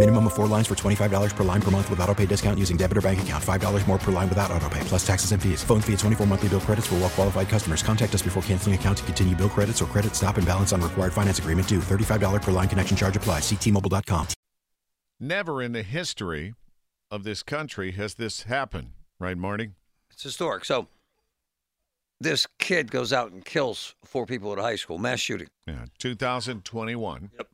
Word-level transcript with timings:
Minimum 0.00 0.28
of 0.28 0.32
four 0.32 0.46
lines 0.46 0.66
for 0.66 0.74
$25 0.74 1.36
per 1.36 1.44
line 1.44 1.60
per 1.60 1.70
month 1.70 1.90
with 1.90 2.00
auto 2.00 2.14
pay 2.14 2.24
discount 2.24 2.58
using 2.58 2.78
debit 2.78 2.96
or 2.96 3.02
bank 3.02 3.20
account. 3.20 3.44
$5 3.44 3.86
more 3.86 3.98
per 3.98 4.10
line 4.10 4.30
without 4.30 4.50
auto 4.50 4.66
pay, 4.70 4.80
plus 4.84 5.06
taxes 5.06 5.32
and 5.32 5.42
fees. 5.42 5.62
Phone 5.62 5.82
fee 5.82 5.92
at 5.92 5.98
24 5.98 6.26
monthly 6.26 6.48
bill 6.48 6.60
credits 6.60 6.86
for 6.86 6.94
well 6.94 7.10
qualified 7.10 7.50
customers. 7.50 7.82
Contact 7.82 8.14
us 8.14 8.22
before 8.22 8.42
canceling 8.44 8.74
account 8.74 8.96
to 8.96 9.04
continue 9.04 9.36
bill 9.36 9.50
credits 9.50 9.82
or 9.82 9.84
credit 9.84 10.14
stop 10.16 10.38
and 10.38 10.46
balance 10.46 10.72
on 10.72 10.80
required 10.80 11.12
finance 11.12 11.38
agreement 11.38 11.68
due. 11.68 11.80
$35 11.80 12.40
per 12.40 12.50
line 12.50 12.66
connection 12.66 12.96
charge 12.96 13.14
applies. 13.14 13.42
Ctmobile.com. 13.42 14.26
Never 15.20 15.60
in 15.60 15.72
the 15.72 15.82
history 15.82 16.54
of 17.10 17.24
this 17.24 17.42
country 17.42 17.92
has 17.92 18.14
this 18.14 18.44
happened, 18.44 18.92
right, 19.18 19.36
Marty? 19.36 19.72
It's 20.10 20.22
historic. 20.22 20.64
So 20.64 20.88
this 22.18 22.46
kid 22.58 22.90
goes 22.90 23.12
out 23.12 23.32
and 23.32 23.44
kills 23.44 23.96
four 24.02 24.24
people 24.24 24.50
at 24.54 24.58
a 24.58 24.62
high 24.62 24.76
school, 24.76 24.96
mass 24.96 25.20
shooting. 25.20 25.48
Yeah, 25.66 25.84
2021. 25.98 27.32
Yep. 27.36 27.48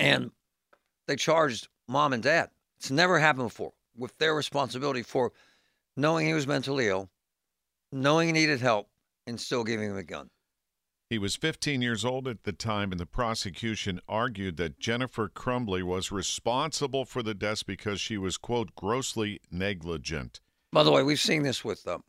And 0.00 0.30
they 1.08 1.16
charged 1.16 1.66
mom 1.88 2.12
and 2.12 2.22
dad. 2.22 2.50
It's 2.76 2.92
never 2.92 3.18
happened 3.18 3.48
before 3.48 3.72
with 3.96 4.16
their 4.18 4.34
responsibility 4.34 5.02
for 5.02 5.32
knowing 5.96 6.26
he 6.26 6.34
was 6.34 6.46
mentally 6.46 6.86
ill, 6.86 7.10
knowing 7.90 8.28
he 8.28 8.32
needed 8.32 8.60
help, 8.60 8.88
and 9.26 9.40
still 9.40 9.64
giving 9.64 9.90
him 9.90 9.96
a 9.96 10.04
gun. 10.04 10.30
He 11.10 11.18
was 11.18 11.34
15 11.34 11.80
years 11.80 12.04
old 12.04 12.28
at 12.28 12.44
the 12.44 12.52
time, 12.52 12.92
and 12.92 13.00
the 13.00 13.06
prosecution 13.06 13.98
argued 14.06 14.58
that 14.58 14.78
Jennifer 14.78 15.28
Crumbley 15.28 15.82
was 15.82 16.12
responsible 16.12 17.06
for 17.06 17.22
the 17.22 17.34
deaths 17.34 17.62
because 17.62 18.00
she 18.00 18.18
was, 18.18 18.36
quote, 18.36 18.74
grossly 18.76 19.40
negligent. 19.50 20.40
By 20.70 20.82
the 20.82 20.92
way, 20.92 21.02
we've 21.02 21.18
seen 21.18 21.42
this 21.42 21.64
with 21.64 21.88
um, 21.88 22.04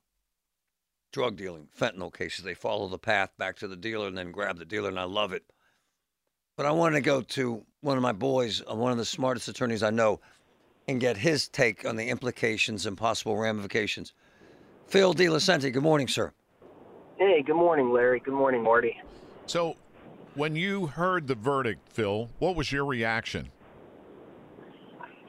drug 1.14 1.38
dealing, 1.38 1.70
fentanyl 1.80 2.14
cases. 2.14 2.44
They 2.44 2.54
follow 2.54 2.90
the 2.90 3.00
path 3.00 3.32
back 3.38 3.56
to 3.58 3.70
the 3.70 3.78
dealer 3.78 4.08
and 4.08 4.18
then 4.18 4.32
grab 4.32 4.60
the 4.60 4.66
dealer, 4.66 4.90
and 4.90 5.00
I 5.00 5.06
love 5.06 5.32
it. 5.32 5.46
But 6.60 6.66
I 6.66 6.72
want 6.72 6.94
to 6.96 7.00
go 7.00 7.22
to 7.22 7.64
one 7.80 7.96
of 7.96 8.04
my 8.04 8.12
boys, 8.12 8.62
uh, 8.70 8.76
one 8.76 8.92
of 8.92 8.98
the 8.98 9.06
smartest 9.06 9.48
attorneys 9.48 9.82
I 9.82 9.92
know, 9.92 10.20
and 10.90 11.00
get 11.00 11.16
his 11.16 11.48
take 11.48 11.86
on 11.86 11.96
the 11.96 12.10
implications 12.10 12.86
and 12.86 12.98
possible 12.98 13.38
ramifications. 13.38 14.12
Phil 14.86 15.14
DiLucente, 15.14 15.72
good 15.72 15.82
morning, 15.82 16.10
sir. 16.10 16.34
Hey, 17.18 17.44
good 17.44 17.56
morning, 17.56 17.94
Larry. 17.94 18.20
Good 18.20 18.34
morning, 18.34 18.62
Marty. 18.62 19.00
So, 19.46 19.78
when 20.36 20.58
you 20.58 20.88
heard 20.88 21.28
the 21.28 21.36
verdict, 21.36 21.88
Phil, 21.94 22.30
what 22.40 22.58
was 22.58 22.74
your 22.74 22.84
reaction? 22.84 23.48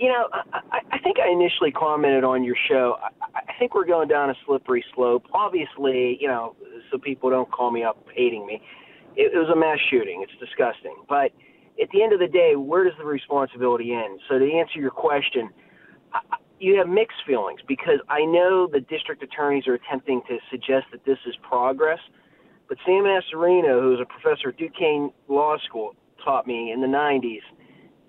You 0.00 0.08
know, 0.08 0.28
I, 0.32 0.80
I 0.90 0.98
think 0.98 1.18
I 1.20 1.30
initially 1.30 1.70
commented 1.70 2.24
on 2.24 2.42
your 2.42 2.56
show. 2.68 2.96
I, 3.00 3.38
I 3.48 3.52
think 3.56 3.76
we're 3.76 3.86
going 3.86 4.08
down 4.08 4.30
a 4.30 4.34
slippery 4.46 4.84
slope. 4.96 5.26
Obviously, 5.32 6.18
you 6.20 6.26
know, 6.26 6.56
so 6.90 6.98
people 6.98 7.30
don't 7.30 7.52
call 7.52 7.70
me 7.70 7.84
up 7.84 8.04
hating 8.16 8.44
me. 8.48 8.60
It, 9.16 9.32
it 9.34 9.38
was 9.38 9.50
a 9.52 9.56
mass 9.56 9.78
shooting. 9.90 10.24
It's 10.24 10.38
disgusting. 10.40 10.94
But 11.08 11.32
at 11.80 11.88
the 11.92 12.02
end 12.02 12.12
of 12.12 12.20
the 12.20 12.28
day, 12.28 12.56
where 12.56 12.84
does 12.84 12.94
the 12.98 13.04
responsibility 13.04 13.92
end? 13.92 14.20
So 14.28 14.38
to 14.38 14.52
answer 14.52 14.78
your 14.78 14.90
question, 14.90 15.50
I, 16.12 16.20
you 16.58 16.76
have 16.76 16.88
mixed 16.88 17.24
feelings 17.26 17.60
because 17.66 18.00
I 18.08 18.24
know 18.24 18.68
the 18.70 18.80
district 18.80 19.22
attorneys 19.22 19.66
are 19.66 19.74
attempting 19.74 20.20
to 20.28 20.38
suggest 20.50 20.86
that 20.92 21.04
this 21.04 21.18
is 21.26 21.34
progress. 21.42 21.98
But 22.68 22.78
Sam 22.84 23.04
Astorino, 23.04 23.80
who's 23.80 24.00
a 24.00 24.06
professor 24.06 24.50
at 24.50 24.58
Duquesne 24.58 25.10
Law 25.28 25.56
School, 25.66 25.94
taught 26.24 26.46
me 26.46 26.72
in 26.72 26.80
the 26.80 26.86
90s– 26.86 27.40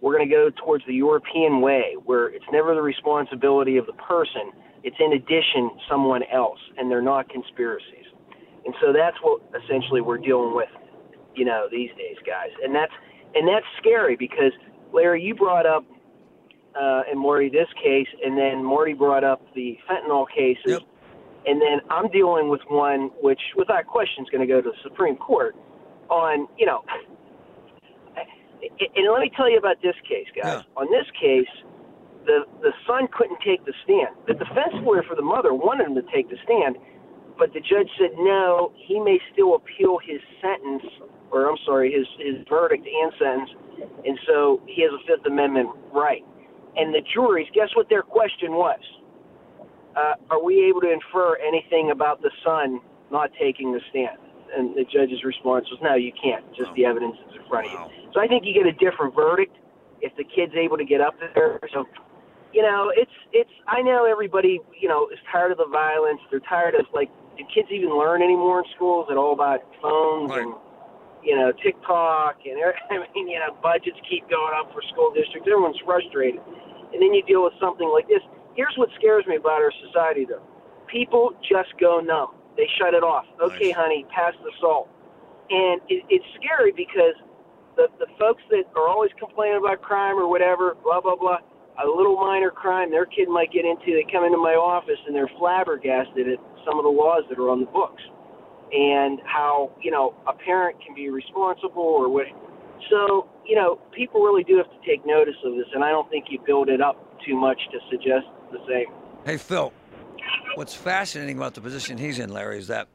we're 0.02 0.18
going 0.18 0.28
to 0.28 0.36
go 0.36 0.50
towards 0.66 0.84
the 0.88 0.94
European 0.94 1.62
way, 1.62 1.96
where 2.06 2.28
it's 2.28 2.46
never 2.52 2.74
the 2.74 2.82
responsibility 2.82 3.78
of 3.78 3.86
the 3.86 3.94
person, 3.94 4.52
it's 4.84 4.98
in 5.00 5.14
addition 5.14 5.70
someone 5.90 6.24
else, 6.34 6.60
and 6.78 6.90
they're 6.90 7.04
not 7.04 7.30
conspiracies. 7.30 8.10
And 8.66 8.74
so 8.82 8.92
that's 8.92 9.18
what 9.22 9.42
essentially 9.64 10.02
we're 10.02 10.18
dealing 10.18 10.56
with, 10.56 10.70
you 11.36 11.46
know, 11.46 11.68
these 11.72 11.90
days, 11.98 12.18
guys. 12.26 12.50
And 12.64 12.74
that's 12.76 12.94
and 13.36 13.48
that's 13.48 13.66
scary 13.80 14.16
because 14.16 14.52
Larry, 14.94 15.24
you 15.24 15.36
brought 15.36 15.66
up 15.66 15.86
uh, 16.80 17.04
and 17.10 17.20
Marty 17.20 17.50
this 17.50 17.68
case, 17.82 18.08
and 18.24 18.38
then 18.38 18.64
Marty 18.64 18.94
brought 18.94 19.24
up 19.24 19.42
the 19.56 19.78
fentanyl 19.90 20.26
cases, 20.30 20.64
Yep. 20.66 20.82
and 21.48 21.62
then 21.62 21.82
I'm 21.90 22.10
dealing 22.10 22.50
with 22.50 22.62
one 22.70 23.12
which, 23.22 23.42
without 23.58 23.88
question, 23.88 24.24
is 24.24 24.30
going 24.30 24.46
to 24.46 24.52
go 24.52 24.62
to 24.62 24.70
the 24.72 24.78
Supreme 24.84 25.16
Court 25.18 25.56
on, 26.10 26.48
you 26.58 26.66
know, 26.66 26.84
and 28.16 29.12
let 29.12 29.22
me 29.22 29.32
tell 29.36 29.50
you 29.50 29.58
about 29.58 29.82
this 29.82 29.96
case, 30.08 30.28
guys. 30.36 30.64
On 30.78 30.88
this 30.92 31.06
case, 31.20 31.48
the 32.26 32.46
the 32.62 32.72
son 32.88 33.08
couldn't 33.12 33.40
take 33.46 33.66
the 33.66 33.74
stand. 33.84 34.16
The 34.28 34.34
defense 34.34 34.74
lawyer 34.84 35.04
for 35.04 35.16
the 35.16 35.22
mother 35.24 35.54
wanted 35.54 35.88
him 35.88 35.96
to 35.96 36.04
take 36.14 36.30
the 36.30 36.38
stand, 36.44 36.78
but 37.38 37.54
the 37.54 37.60
judge 37.60 37.90
said 38.00 38.12
no. 38.18 38.72
He 38.88 39.00
may 39.00 39.20
still 39.34 39.56
appeal 39.56 39.98
his 39.98 40.22
sentence, 40.42 40.84
or 41.32 41.50
I'm 41.50 41.58
sorry, 41.66 41.92
his 41.92 42.08
his 42.20 42.46
verdict 42.48 42.86
and 42.86 43.12
sentence, 43.20 43.50
and 44.06 44.20
so 44.28 44.62
he 44.68 44.82
has 44.84 44.92
a 44.92 45.00
Fifth 45.08 45.26
Amendment 45.26 45.70
right. 45.94 46.24
And 46.78 46.94
the 46.94 47.02
juries, 47.14 47.48
guess 47.54 47.70
what 47.76 47.90
their 47.90 48.04
question 48.04 48.54
was? 48.54 48.80
Uh, 49.96 50.14
are 50.30 50.42
we 50.42 50.64
able 50.70 50.80
to 50.82 50.92
infer 50.92 51.36
anything 51.38 51.92
about 51.92 52.22
the 52.22 52.32
son 52.46 52.80
not 53.12 53.30
taking 53.40 53.74
the 53.74 53.82
stand? 53.90 54.18
And 54.56 54.76
the 54.76 54.86
judge's 54.86 55.24
response 55.24 55.66
was, 55.70 55.80
no, 55.82 55.96
you 55.96 56.12
can't. 56.22 56.46
Just 56.56 56.74
the 56.76 56.86
evidence 56.86 57.16
is 57.30 57.36
in 57.42 57.48
front 57.50 57.68
of 57.68 57.72
you. 57.74 58.12
So 58.14 58.22
I 58.22 58.28
think 58.28 58.46
you 58.46 58.54
get 58.54 58.68
a 58.68 58.72
different 58.72 59.16
verdict 59.16 59.56
if 60.02 60.16
the 60.16 60.24
kid's 60.24 60.54
able 60.56 60.78
to 60.78 60.86
get 60.86 61.02
up 61.02 61.16
there. 61.36 61.60
So, 61.74 61.86
you 62.54 62.62
know, 62.62 62.92
it's 62.96 63.12
it's. 63.32 63.52
I 63.68 63.82
know 63.82 64.06
everybody, 64.06 64.60
you 64.80 64.88
know, 64.88 65.08
is 65.12 65.20
tired 65.32 65.52
of 65.52 65.58
the 65.58 65.68
violence. 65.72 66.20
They're 66.30 66.40
tired 66.42 66.76
of 66.76 66.86
like, 66.94 67.10
do 67.38 67.44
kids 67.54 67.70
even 67.72 67.98
learn 67.98 68.22
anymore 68.22 68.60
in 68.60 68.66
schools? 68.76 69.08
Is 69.08 69.14
it 69.14 69.18
all 69.18 69.34
about 69.34 69.62
phones 69.82 70.32
and 70.32 70.54
you 71.24 71.36
know 71.36 71.52
TikTok 71.64 72.42
and 72.46 72.58
I 72.92 73.06
mean, 73.14 73.28
you 73.30 73.40
know, 73.40 73.56
budgets 73.62 73.98
keep 74.10 74.28
going 74.30 74.54
up 74.58 74.74
for 74.74 74.82
school 74.92 75.12
districts. 75.14 75.48
Everyone's 75.48 75.80
frustrated, 75.86 76.42
and 76.94 77.02
then 77.02 77.14
you 77.14 77.24
deal 77.24 77.44
with 77.44 77.54
something 77.60 77.88
like 77.88 78.08
this. 78.08 78.22
Here's 78.56 78.74
what 78.76 78.90
scares 78.98 79.26
me 79.28 79.38
about 79.38 79.62
our 79.64 79.72
society, 79.88 80.26
though. 80.28 80.44
People 80.92 81.32
just 81.48 81.72
go 81.80 82.02
numb. 82.02 82.36
They 82.58 82.68
shut 82.78 82.94
it 82.94 83.04
off. 83.04 83.26
Okay, 83.40 83.72
honey, 83.72 84.06
pass 84.14 84.34
the 84.44 84.52
salt. 84.60 84.90
And 85.50 85.80
it, 85.88 86.04
it's 86.10 86.26
scary 86.36 86.72
because 86.76 87.16
the 87.76 87.88
the 88.00 88.08
folks 88.20 88.44
that 88.50 88.68
are 88.76 88.88
always 88.88 89.12
complaining 89.18 89.60
about 89.64 89.82
crime 89.82 90.18
or 90.18 90.28
whatever, 90.28 90.76
blah 90.84 91.00
blah 91.00 91.16
blah, 91.16 91.40
a 91.80 91.88
little 91.88 92.20
minor 92.20 92.52
crime 92.52 92.92
their 92.92 93.06
kid 93.06 93.30
might 93.30 93.52
get 93.52 93.64
into, 93.64 93.96
they 93.96 94.06
come 94.12 94.26
into 94.26 94.38
my 94.38 94.54
office 94.60 95.00
and 95.08 95.16
they're 95.16 95.32
flabbergasted 95.40 96.28
at 96.28 96.40
some 96.68 96.78
of 96.78 96.84
the 96.84 96.92
laws 96.92 97.24
that 97.30 97.40
are 97.40 97.50
on 97.50 97.62
the 97.62 97.72
books 97.72 98.04
and 98.72 99.20
how 99.26 99.72
you 99.82 99.92
know 99.92 100.16
a 100.28 100.34
parent 100.34 100.78
can 100.86 100.96
be 100.96 101.10
responsible 101.10 101.82
or 101.82 102.10
what. 102.10 102.26
So 102.90 103.30
you 103.46 103.56
know 103.56 103.80
people 103.96 104.22
really 104.22 104.44
do 104.44 104.58
have 104.58 104.70
to 104.70 104.88
take 104.88 105.06
notice 105.06 105.36
of 105.46 105.56
this, 105.56 105.68
and 105.74 105.84
I 105.84 105.90
don't 105.90 106.10
think 106.10 106.26
you 106.30 106.40
build 106.46 106.70
it 106.70 106.82
up 106.82 106.98
too 107.26 107.36
much 107.36 107.60
to 107.72 107.80
suggest 107.90 108.26
the 108.52 108.60
same. 108.68 108.88
Hey, 109.26 109.38
Phil, 109.38 109.72
what's 110.56 110.74
fascinating 110.74 111.38
about 111.38 111.54
the 111.54 111.62
position 111.62 111.98
he's 111.98 112.20
in, 112.20 112.32
Larry, 112.32 112.58
is 112.58 112.68
that 112.68 112.88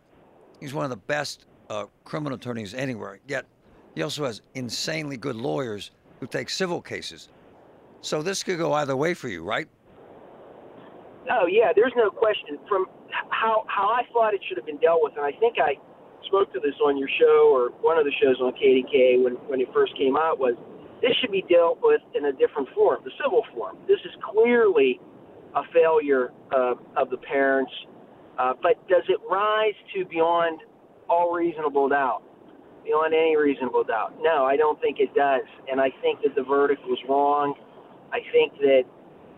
he's 0.61 0.75
one 0.75 0.85
of 0.85 0.91
the 0.91 0.97
best 0.97 1.47
uh, 1.71 1.87
criminal 2.05 2.37
attorneys 2.37 2.75
anywhere. 2.75 3.21
Yet 3.27 3.47
he 3.95 4.03
also 4.03 4.25
has 4.25 4.43
insanely 4.55 5.17
good 5.17 5.37
lawyers 5.37 5.91
who 6.21 6.27
take 6.27 6.51
civil 6.51 6.81
cases. 6.81 7.29
So 8.01 8.23
this 8.23 8.43
could 8.43 8.59
go 8.59 8.73
either 8.75 8.97
way 8.97 9.15
for 9.15 9.29
you, 9.29 9.43
right? 9.43 9.69
Oh 11.31 11.47
yeah, 11.47 11.73
there's 11.75 11.93
no 11.97 12.11
question. 12.11 12.59
From 12.69 12.87
how 13.31 13.65
how 13.69 13.89
I 13.89 14.03
thought 14.13 14.35
it 14.35 14.41
should 14.49 14.57
have 14.57 14.67
been 14.67 14.79
dealt 14.79 15.01
with, 15.03 15.15
and 15.17 15.25
I 15.25 15.33
think 15.39 15.57
I 15.59 15.75
spoke 16.27 16.53
to 16.53 16.61
this 16.61 16.75
on 16.85 16.97
your 16.97 17.09
show 17.21 17.51
or 17.53 17.71
one 17.83 17.99
of 17.99 18.05
the 18.05 18.13
shows 18.23 18.37
on 18.41 18.53
KDK 18.53 19.23
when 19.23 19.35
when 19.49 19.61
it 19.61 19.69
first 19.73 19.97
came 19.97 20.17
out 20.17 20.39
was 20.39 20.55
this 21.03 21.13
should 21.21 21.33
be 21.33 21.45
dealt 21.49 21.79
with 21.83 22.01
in 22.15 22.27
a 22.27 22.33
different 22.33 22.69
form, 22.75 23.01
the 23.05 23.13
civil 23.23 23.45
form. 23.55 23.77
This 23.87 24.01
is 24.05 24.13
clearly 24.33 25.01
a 25.55 25.63
failure 25.73 26.33
uh, 26.55 26.75
of 26.97 27.11
the 27.11 27.19
parents, 27.19 27.73
uh, 28.39 28.55
but 28.63 28.77
does 28.89 29.05
it 29.09 29.21
rise 29.31 29.77
to 29.95 30.05
beyond 30.07 30.61
all 31.09 31.33
reasonable 31.33 31.89
doubt? 31.89 32.23
beyond 32.87 33.13
any 33.13 33.37
reasonable 33.37 33.83
doubt. 33.83 34.15
No, 34.23 34.45
I 34.47 34.57
don't 34.57 34.81
think 34.81 35.01
it 35.01 35.13
does, 35.13 35.43
and 35.69 35.81
I 35.81 35.91
think 36.01 36.23
that 36.23 36.35
the 36.37 36.45
verdict 36.45 36.83
was 36.87 36.99
wrong. 37.09 37.55
I 38.15 38.21
think 38.31 38.55
that 38.63 38.87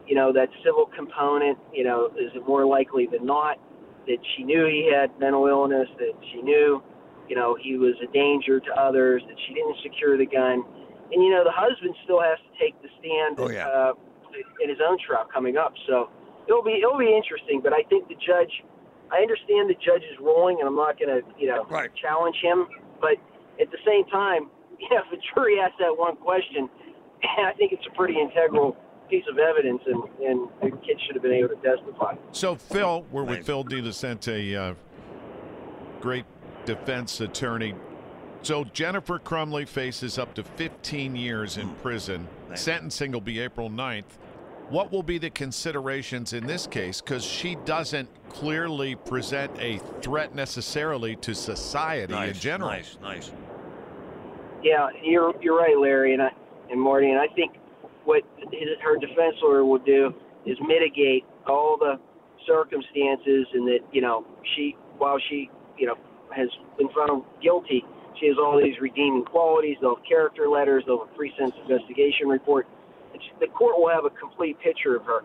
you 0.09 0.15
know 0.15 0.33
that 0.33 0.49
civil 0.65 0.87
component, 0.97 1.59
you 1.73 1.85
know, 1.85 2.11
is 2.19 2.33
more 2.47 2.65
likely 2.65 3.07
than 3.07 3.25
not 3.27 3.59
that 4.07 4.19
she 4.37 4.43
knew 4.43 4.65
he 4.67 4.91
had 4.91 5.13
mental 5.21 5.47
illness, 5.47 5.87
that 5.99 6.17
she 6.33 6.41
knew, 6.41 6.83
you 7.29 7.37
know, 7.37 7.55
he 7.61 7.77
was 7.77 7.93
a 8.03 8.11
danger 8.13 8.59
to 8.59 8.71
others, 8.73 9.23
that 9.29 9.37
she 9.47 9.53
didn't 9.53 9.77
secure 9.83 10.17
the 10.17 10.25
gun, 10.25 10.65
and 11.13 11.23
you 11.23 11.31
know 11.31 11.45
the 11.45 11.53
husband 11.53 11.95
still 12.05 12.21
has 12.21 12.39
to 12.41 12.51
take 12.59 12.75
the 12.83 12.89
stand 12.99 13.37
Oh, 13.39 13.51
yeah. 13.51 13.69
uh, 13.69 13.93
in 14.63 14.69
his 14.69 14.79
own 14.87 14.97
trial 15.05 15.27
coming 15.33 15.57
up. 15.57 15.73
So 15.87 16.09
it'll 16.49 16.65
be 16.65 16.81
it'll 16.81 16.99
be 16.99 17.13
interesting, 17.15 17.61
but 17.63 17.73
I 17.73 17.83
think 17.89 18.09
the 18.09 18.17
judge. 18.17 18.53
I 19.11 19.25
understand 19.25 19.71
the 19.71 19.81
judge's 19.81 20.21
ruling, 20.21 20.59
and 20.61 20.69
I'm 20.69 20.77
not 20.77 21.01
going 21.01 21.09
to, 21.09 21.25
you 21.41 21.49
know, 21.49 21.65
Right. 21.71 21.89
challenge 21.97 22.37
him. 22.43 22.69
But 23.01 23.17
at 23.59 23.71
the 23.73 23.79
same 23.81 24.05
time, 24.13 24.51
you 24.79 24.89
know, 24.91 25.01
if 25.01 25.09
a 25.17 25.21
jury 25.33 25.59
asks 25.61 25.77
that 25.81 25.97
one 25.97 26.17
question, 26.17 26.69
I 27.41 27.55
think 27.57 27.73
it's 27.73 27.87
a 27.89 27.95
pretty 27.97 28.21
integral 28.21 28.77
piece 29.09 29.25
of 29.31 29.39
evidence, 29.39 29.83
and, 29.87 30.03
and 30.25 30.49
the 30.61 30.77
kid 30.79 31.01
should 31.07 31.15
have 31.15 31.23
been 31.23 31.33
able 31.33 31.49
to 31.49 31.57
testify. 31.57 32.15
So, 32.33 32.55
Phil, 32.55 33.05
we're 33.11 33.25
with 33.25 33.39
Nice. 33.39 33.47
Phil 33.47 33.65
DiLucente, 33.65 34.57
uh, 34.57 34.75
great 36.01 36.25
defense 36.65 37.21
attorney. 37.21 37.75
So, 38.43 38.65
Jennifer 38.65 39.19
Crumbley 39.19 39.67
faces 39.67 40.19
up 40.19 40.35
to 40.35 40.45
15 40.45 41.17
years 41.17 41.57
in 41.57 41.69
prison. 41.77 42.29
Nice. 42.49 42.63
Sentencing 42.63 43.13
will 43.13 43.21
be 43.21 43.41
April 43.41 43.71
9th. 43.71 44.05
What 44.69 44.93
will 44.93 45.03
be 45.03 45.17
the 45.17 45.31
considerations 45.31 46.35
in 46.35 46.47
this 46.47 46.67
case? 46.67 47.01
Because 47.01 47.25
she 47.25 47.57
doesn't 47.65 48.09
clearly 48.29 48.97
present 48.97 49.51
a 49.59 49.79
threat 50.03 50.35
necessarily 50.35 51.17
to 51.17 51.35
society 51.35 52.13
nice, 52.13 52.35
in 52.35 52.35
general. 52.35 52.71
Nice, 52.71 52.99
nice. 53.01 53.33
Yeah, 54.63 54.89
you're 55.03 55.35
you're 55.41 55.57
right, 55.57 55.79
Larry, 55.79 56.13
and 56.13 56.23
I, 56.23 56.31
and 56.71 56.79
Marty, 56.79 57.11
and 57.11 57.19
I 57.19 57.29
think 57.29 57.53
what 58.09 58.25
his, 58.51 58.73
her 58.81 58.97
defense 58.97 59.37
lawyer 59.43 59.67
will 59.69 59.85
do 59.85 60.09
is 60.47 60.57
mitigate 60.65 61.29
all 61.47 61.77
the 61.77 62.01
circumstances, 62.49 63.45
and 63.53 63.69
that 63.69 63.81
you 63.93 64.01
know 64.01 64.25
she, 64.57 64.75
while 64.97 65.21
she 65.29 65.51
you 65.77 65.87
know 65.87 65.95
has 66.35 66.49
been 66.79 66.89
found 66.97 67.23
guilty, 67.43 67.85
she 68.19 68.29
has 68.29 68.37
all 68.41 68.57
these 68.57 68.81
redeeming 68.81 69.27
qualities. 69.29 69.77
They'll 69.83 69.97
have 69.97 70.05
character 70.09 70.49
letters. 70.49 70.85
They'll 70.87 71.05
have 71.05 71.13
a 71.13 71.17
pre-sentence 71.17 71.61
investigation 71.69 72.29
report. 72.29 72.67
She, 73.13 73.29
the 73.41 73.53
court 73.53 73.77
will 73.77 73.93
have 73.93 74.07
a 74.09 74.15
complete 74.17 74.57
picture 74.61 74.97
of 74.97 75.05
her. 75.05 75.21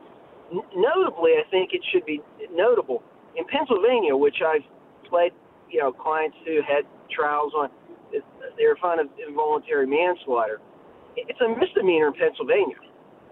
N- 0.51 0.68
notably, 0.75 1.39
I 1.39 1.47
think 1.50 1.71
it 1.71 1.81
should 1.94 2.06
be 2.06 2.19
notable 2.51 3.01
in 3.39 3.45
Pennsylvania, 3.47 4.12
which 4.12 4.44
I've 4.45 4.68
played, 5.07 5.31
you 5.71 5.79
know, 5.79 5.94
clients 5.94 6.36
who 6.45 6.59
had 6.68 6.83
trials 7.15 7.53
on. 7.56 7.69
They 8.12 8.68
were 8.68 8.77
found 8.81 9.00
of 9.00 9.07
involuntary 9.25 9.88
manslaughter. 9.88 10.59
It's 11.15 11.39
a 11.42 11.48
misdemeanor 11.50 12.07
in 12.07 12.13
Pennsylvania, 12.13 12.75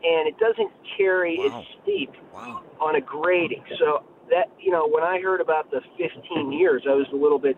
and 0.03 0.27
it 0.27 0.37
doesn't 0.39 0.71
carry. 0.97 1.37
Wow. 1.39 1.59
It's 1.59 1.67
steep 1.83 2.11
Wow. 2.33 2.61
on 2.79 2.95
a 2.95 3.01
grading. 3.01 3.63
So 3.79 4.03
that 4.29 4.49
you 4.59 4.71
know, 4.71 4.87
when 4.87 5.03
I 5.03 5.19
heard 5.19 5.41
about 5.41 5.69
the 5.71 5.81
15 5.97 6.51
years, 6.51 6.83
I 6.87 6.93
was 6.93 7.07
a 7.11 7.15
little 7.15 7.39
bit 7.39 7.57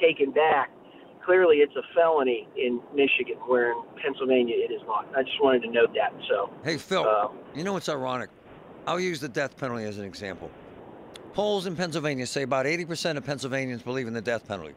taken 0.00 0.30
back. 0.32 0.70
Clearly, 1.24 1.58
it's 1.58 1.74
a 1.76 1.82
felony 1.94 2.48
in 2.56 2.80
Michigan, 2.94 3.36
where 3.46 3.72
in 3.72 3.82
Pennsylvania 4.02 4.56
it 4.56 4.72
is 4.72 4.80
not. 4.86 5.06
I 5.16 5.22
just 5.22 5.40
wanted 5.42 5.62
to 5.62 5.70
note 5.70 5.94
that. 5.94 6.12
So, 6.28 6.50
Hey, 6.64 6.76
Phil, 6.78 7.04
uh, 7.06 7.28
you 7.54 7.62
know 7.62 7.74
what's 7.74 7.88
ironic? 7.88 8.30
I'll 8.86 8.98
use 8.98 9.20
the 9.20 9.28
death 9.28 9.56
penalty 9.56 9.84
as 9.84 9.98
an 9.98 10.04
example. 10.06 10.50
Polls 11.34 11.66
in 11.66 11.76
Pennsylvania 11.76 12.26
say 12.26 12.42
about 12.42 12.64
80% 12.66 13.16
of 13.18 13.24
Pennsylvanians 13.24 13.82
believe 13.82 14.08
in 14.08 14.14
the 14.14 14.22
death 14.22 14.48
penalty. 14.48 14.74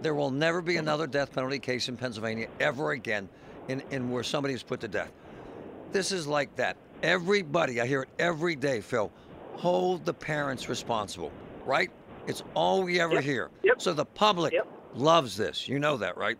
There 0.00 0.14
will 0.14 0.30
never 0.30 0.60
be 0.62 0.78
another 0.78 1.06
death 1.06 1.32
penalty 1.32 1.58
case 1.60 1.88
in 1.88 1.96
Pennsylvania 1.96 2.48
ever 2.58 2.90
again 2.92 3.28
in, 3.68 3.82
in 3.90 4.10
where 4.10 4.22
somebody 4.22 4.54
is 4.54 4.62
put 4.62 4.80
to 4.80 4.88
death. 4.88 5.12
This 5.92 6.12
is 6.12 6.26
like 6.26 6.54
that. 6.56 6.76
Everybody, 7.02 7.80
I 7.80 7.86
hear 7.86 8.02
it 8.02 8.08
every 8.18 8.56
day, 8.56 8.80
Phil, 8.80 9.10
hold 9.56 10.04
the 10.04 10.14
parents 10.14 10.68
responsible, 10.68 11.32
right? 11.66 11.90
It's 12.26 12.42
all 12.54 12.82
we 12.82 13.00
ever 13.00 13.14
Yep, 13.14 13.24
hear. 13.24 13.50
yep, 13.64 13.80
So 13.80 13.92
the 13.92 14.04
public 14.04 14.52
yep. 14.52 14.66
loves 14.94 15.36
this. 15.36 15.68
You 15.68 15.78
know 15.78 15.96
that, 15.98 16.16
right? 16.16 16.38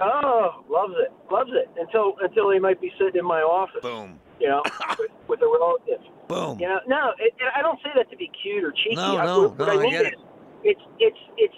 oh, 0.00 0.64
loves 0.70 0.94
it, 0.98 1.12
loves 1.30 1.50
it 1.54 1.68
until 1.80 2.14
until 2.22 2.50
they 2.50 2.58
might 2.58 2.80
be 2.80 2.92
sitting 2.98 3.18
in 3.18 3.24
my 3.24 3.40
office, 3.40 3.82
Boom. 3.82 4.18
you 4.40 4.48
know, 4.48 4.62
with, 4.98 5.10
with 5.28 5.40
a 5.42 5.46
relative. 5.46 6.04
Boom. 6.28 6.58
You 6.58 6.68
know, 6.68 6.80
no, 6.86 7.12
it, 7.18 7.32
I 7.54 7.62
don't 7.62 7.78
say 7.82 7.90
that 7.96 8.10
to 8.10 8.16
be 8.16 8.30
cute 8.42 8.64
or 8.64 8.72
cheeky. 8.72 8.96
No, 8.96 9.16
no, 9.24 9.48
what 9.48 9.68
no, 9.68 9.80
I 9.80 9.86
I 9.86 9.90
get 9.90 10.06
it. 10.06 10.14
it's 10.62 10.80
it's 10.98 11.18
it's 11.38 11.54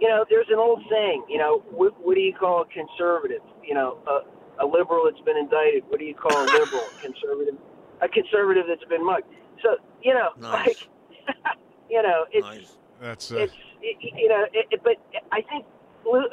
you 0.00 0.08
know, 0.08 0.24
there's 0.28 0.48
an 0.50 0.58
old 0.58 0.82
saying. 0.90 1.24
You 1.28 1.38
know, 1.38 1.62
what, 1.70 1.94
what 2.04 2.14
do 2.14 2.20
you 2.20 2.34
call 2.34 2.62
a 2.62 2.66
conservative? 2.66 3.42
You 3.62 3.74
know, 3.74 3.98
a, 4.08 4.64
a 4.64 4.66
liberal 4.66 5.04
that's 5.04 5.22
been 5.24 5.36
indicted. 5.36 5.84
What 5.88 6.00
do 6.00 6.06
you 6.06 6.14
call 6.14 6.32
a 6.32 6.48
liberal? 6.58 6.82
A 6.82 7.02
conservative, 7.02 7.54
a 8.00 8.08
conservative 8.08 8.64
that's 8.68 8.88
been 8.88 9.04
mugged. 9.04 9.26
So 9.62 9.76
you 10.02 10.14
know, 10.14 10.30
Nice. 10.38 10.66
like, 10.66 10.78
you 11.90 12.02
know, 12.02 12.24
it's 12.32 12.46
Nice. 12.46 12.76
That's 13.00 13.32
uh, 13.32 13.36
it's 13.36 13.54
it, 13.82 13.96
you 14.00 14.28
know, 14.28 14.44
it, 14.52 14.66
it, 14.70 14.80
but 14.82 14.96
I 15.32 15.40
think 15.42 15.64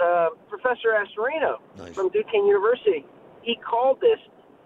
uh, 0.03 0.29
Professor 0.49 0.95
Astorino 0.95 1.57
Nice. 1.77 1.93
from 1.93 2.09
Duquesne 2.09 2.45
University, 2.45 3.05
he 3.41 3.55
called 3.55 3.99
this, 4.01 4.19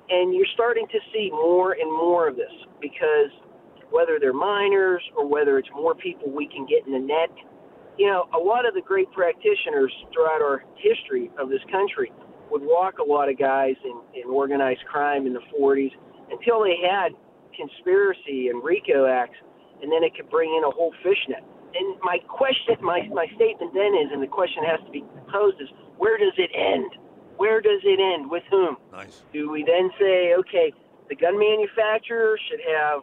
and 0.09 0.33
you're 0.33 0.49
starting 0.53 0.87
to 0.87 0.99
see 1.13 1.29
more 1.31 1.73
and 1.73 1.91
more 1.91 2.27
of 2.27 2.35
this 2.35 2.51
because 2.79 3.29
whether 3.91 4.19
they're 4.19 4.33
minors 4.33 5.03
or 5.15 5.27
whether 5.27 5.57
it's 5.59 5.69
more 5.75 5.93
people 5.93 6.31
we 6.31 6.47
can 6.47 6.65
get 6.65 6.85
in 6.87 6.93
the 6.93 6.99
net, 6.99 7.29
you 7.97 8.07
know, 8.07 8.27
a 8.33 8.39
lot 8.39 8.65
of 8.65 8.73
the 8.73 8.81
great 8.81 9.11
practitioners 9.11 9.93
throughout 10.13 10.41
our 10.41 10.63
history 10.77 11.31
of 11.39 11.49
this 11.49 11.61
country 11.71 12.11
would 12.49 12.61
walk 12.61 12.99
a 12.99 13.03
lot 13.03 13.29
of 13.29 13.37
guys 13.37 13.75
in, 13.83 14.21
in 14.21 14.29
organized 14.29 14.83
crime 14.85 15.25
in 15.25 15.33
the 15.33 15.43
40s 15.57 15.91
until 16.31 16.63
they 16.63 16.75
had 16.81 17.11
conspiracy 17.55 18.49
and 18.49 18.63
RICO 18.63 19.05
acts, 19.05 19.37
and 19.81 19.91
then 19.91 20.03
it 20.03 20.15
could 20.15 20.29
bring 20.29 20.49
in 20.57 20.63
a 20.63 20.71
whole 20.71 20.93
fishnet. 21.03 21.43
And 21.73 21.95
my 22.03 22.17
question, 22.27 22.75
my, 22.81 23.07
my 23.13 23.27
statement 23.35 23.73
then 23.73 23.95
is, 23.95 24.11
and 24.11 24.21
the 24.21 24.27
question 24.27 24.63
has 24.63 24.79
to 24.85 24.91
be 24.91 25.03
posed 25.31 25.61
is, 25.61 25.69
where 25.97 26.17
does 26.17 26.33
it 26.37 26.51
end? 26.55 26.91
Where 27.37 27.61
does 27.61 27.79
it 27.83 27.99
end? 27.99 28.29
With 28.29 28.43
whom? 28.49 28.77
Nice. 28.91 29.23
Do 29.31 29.49
we 29.49 29.63
then 29.63 29.89
say, 29.99 30.35
okay, 30.35 30.73
the 31.07 31.15
gun 31.15 31.39
manufacturer 31.39 32.37
should 32.49 32.59
have 32.75 33.01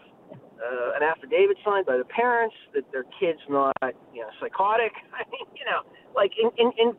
uh, 0.59 0.97
an 0.97 1.03
affidavit 1.03 1.57
signed 1.65 1.87
by 1.87 1.97
the 1.97 2.05
parents 2.05 2.55
that 2.75 2.91
their 2.93 3.05
kid's 3.21 3.41
not, 3.49 3.73
you 4.15 4.21
know, 4.21 4.29
psychotic? 4.41 4.93
I 5.15 5.29
mean, 5.31 5.47
you 5.55 5.65
know, 5.65 5.83
like, 6.15 6.33
and, 6.43 6.51
and, 6.59 6.73
and 6.79 6.95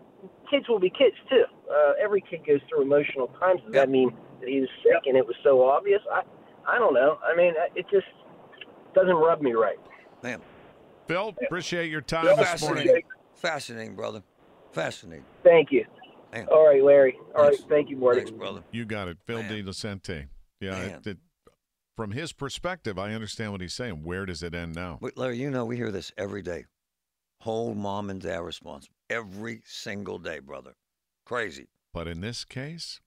kids 0.50 0.67
will 0.67 0.79
be 0.79 0.89
kids 0.89 1.15
too. 1.29 1.44
Uh, 1.69 1.94
every 2.01 2.21
kid 2.21 2.45
goes 2.47 2.59
through 2.69 2.81
emotional 2.81 3.27
times. 3.39 3.61
Does 3.65 3.73
Yep. 3.73 3.83
that 3.88 3.89
mean 3.89 4.11
that 4.39 4.50
he 4.50 4.59
was 4.61 4.69
sick 4.83 5.03
and 5.06 5.17
it 5.17 5.25
was 5.25 5.35
so 5.44 5.63
obvious? 5.67 6.01
I, 6.11 6.21
I 6.67 6.79
don't 6.79 6.94
know. 6.94 7.19
I 7.23 7.35
mean, 7.35 7.54
it 7.75 7.85
just 7.92 8.07
doesn't 8.94 9.16
rub 9.16 9.42
me 9.42 9.54
right. 9.54 9.78
Man, 10.23 10.42
Phil, 11.07 11.35
appreciate 11.44 11.89
your 11.89 12.01
time 12.01 12.25
this 12.25 12.61
morning. 12.61 12.83
fascinating. 12.83 13.04
Fascinating, 13.35 13.95
brother. 13.95 14.23
Fascinating. 14.71 15.25
Thank 15.44 15.71
you. 15.71 15.85
Man. 16.31 16.47
All 16.51 16.68
right, 16.68 16.83
Larry. 16.83 17.18
All 17.35 17.44
right, 17.44 17.56
Thanks. 17.56 17.66
thank 17.69 17.89
you, 17.89 17.97
Marty. 17.97 18.19
Thanks, 18.19 18.31
brother. 18.31 18.63
You 18.71 18.85
got 18.85 19.07
it. 19.07 19.18
Phil 19.25 19.42
Man. 19.42 19.51
DiLucente. 19.51 20.28
Yeah, 20.59 20.75
it, 20.78 21.07
it, 21.07 21.18
from 21.99 22.11
his 22.11 22.31
perspective, 22.31 22.97
I 22.97 23.11
understand 23.11 23.51
what 23.51 23.59
he's 23.59 23.73
saying. 23.73 24.06
Where 24.06 24.25
does 24.25 24.41
it 24.41 24.56
end 24.56 24.73
now? 24.73 24.99
But 25.01 25.18
Larry, 25.18 25.37
you 25.37 25.49
know 25.49 25.65
we 25.65 25.75
hear 25.75 25.91
this 25.91 26.13
every 26.18 26.41
day. 26.41 26.63
Hold 27.41 27.75
mom 27.75 28.09
and 28.09 28.21
dad 28.21 28.39
responsible 28.39 28.95
every 29.09 29.63
single 29.65 30.18
day, 30.18 30.39
brother. 30.39 30.75
Crazy. 31.25 31.68
But 31.94 32.07
in 32.07 32.21
this 32.21 32.45
case, 32.45 33.01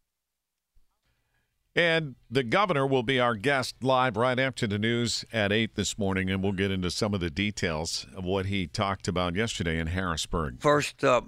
and 1.75 2.16
the 2.30 2.42
governor 2.42 2.87
will 2.87 3.02
be 3.02 3.18
our 3.18 3.34
guest 3.34 3.76
live 3.82 4.18
right 4.18 4.38
after 4.38 4.66
the 4.66 4.78
news 4.78 5.25
at 5.32 5.52
8 5.52 5.75
this 5.75 5.96
morning, 5.96 6.28
and 6.28 6.42
we'll 6.42 6.52
get 6.52 6.70
into 6.70 6.90
some 6.90 7.14
of 7.14 7.20
the 7.20 7.30
details 7.30 8.04
of 8.14 8.25
what 8.26 8.44
he 8.44 8.66
talked 8.66 9.08
about 9.08 9.34
yesterday 9.34 9.78
in 9.78 9.87
Harrisburg. 9.87 10.61
First 10.61 11.02
uh, 11.02 11.22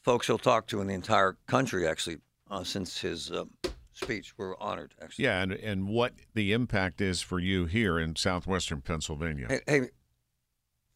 folks 0.00 0.26
he'll 0.26 0.38
talk 0.38 0.68
to 0.68 0.80
in 0.80 0.86
the 0.86 0.94
entire 0.94 1.36
country, 1.46 1.86
actually, 1.86 2.16
uh, 2.50 2.64
since 2.64 2.98
his 2.98 3.30
uh, 3.30 3.44
speech. 3.92 4.34
We're 4.36 4.56
honored, 4.58 4.94
actually. 5.02 5.24
Yeah, 5.24 5.42
and, 5.42 5.52
and 5.52 5.88
what 5.88 6.14
the 6.34 6.52
impact 6.52 7.00
is 7.00 7.20
for 7.20 7.38
you 7.38 7.66
here 7.66 7.98
in 7.98 8.16
southwestern 8.16 8.80
Pennsylvania. 8.80 9.46
Hey, 9.48 9.60
hey 9.66 9.88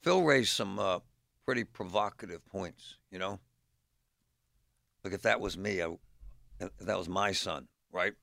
Phil 0.03 0.23
raised 0.23 0.50
some 0.50 0.79
uh, 0.79 1.00
pretty 1.45 1.65
provocative 1.65 2.45
points, 2.47 2.97
you 3.11 3.19
know? 3.19 3.41
Look, 5.03 5.12
if 5.12 5.23
that 5.23 5.41
was 5.41 5.57
me, 5.57 5.83
I, 5.83 5.97
if 6.61 6.71
that 6.81 6.99
was 6.99 7.09
my 7.09 7.33
son, 7.33 7.69
right? 7.93 8.15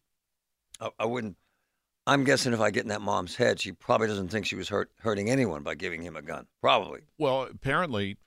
I, 0.80 0.90
I 1.00 1.06
wouldn't. 1.06 1.38
I'm 2.06 2.26
guessing 2.26 2.52
if 2.52 2.60
I 2.60 2.70
get 2.70 2.84
in 2.84 2.90
that 2.90 3.02
mom's 3.02 3.36
head, 3.36 3.62
she 3.62 3.72
probably 3.72 4.08
doesn't 4.08 4.28
think 4.28 4.46
she 4.46 4.58
was 4.58 4.68
hurt, 4.68 4.92
hurting 5.00 5.30
anyone 5.30 5.64
by 5.64 5.76
giving 5.76 6.02
him 6.02 6.18
a 6.18 6.22
gun. 6.22 6.48
Probably. 6.60 7.02
Well, 7.18 7.44
apparently, 7.44 8.18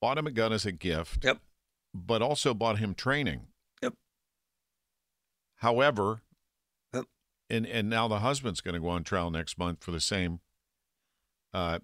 bought 0.00 0.18
him 0.18 0.28
a 0.28 0.30
gun 0.30 0.52
as 0.52 0.64
a 0.64 0.70
gift, 0.70 1.24
Yep. 1.24 1.38
but 1.92 2.22
also 2.22 2.54
bought 2.54 2.78
him 2.78 2.94
training. 2.94 3.48
However, 5.56 6.22
and 7.48 7.66
and 7.66 7.88
now 7.88 8.08
the 8.08 8.18
husband's 8.18 8.60
going 8.60 8.74
to 8.74 8.80
go 8.80 8.88
on 8.88 9.04
trial 9.04 9.30
next 9.30 9.58
month 9.58 9.82
for 9.82 9.90
the 9.90 10.00
same, 10.00 10.40
uh, 11.54 11.78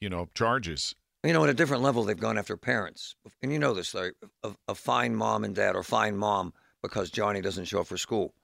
you 0.00 0.08
know, 0.08 0.28
charges. 0.34 0.94
You 1.24 1.32
know, 1.32 1.42
at 1.42 1.50
a 1.50 1.54
different 1.54 1.82
level, 1.82 2.04
they've 2.04 2.18
gone 2.18 2.38
after 2.38 2.56
parents. 2.56 3.16
And 3.42 3.52
you 3.52 3.58
know 3.58 3.74
this, 3.74 3.92
Larry, 3.92 4.12
a, 4.44 4.52
a 4.68 4.74
fine 4.74 5.16
mom 5.16 5.42
and 5.44 5.54
dad 5.54 5.74
or 5.74 5.82
fine 5.82 6.16
mom 6.16 6.54
because 6.80 7.10
Johnny 7.10 7.40
doesn't 7.40 7.64
show 7.64 7.80
up 7.80 7.88
for 7.88 7.98
school, 7.98 8.34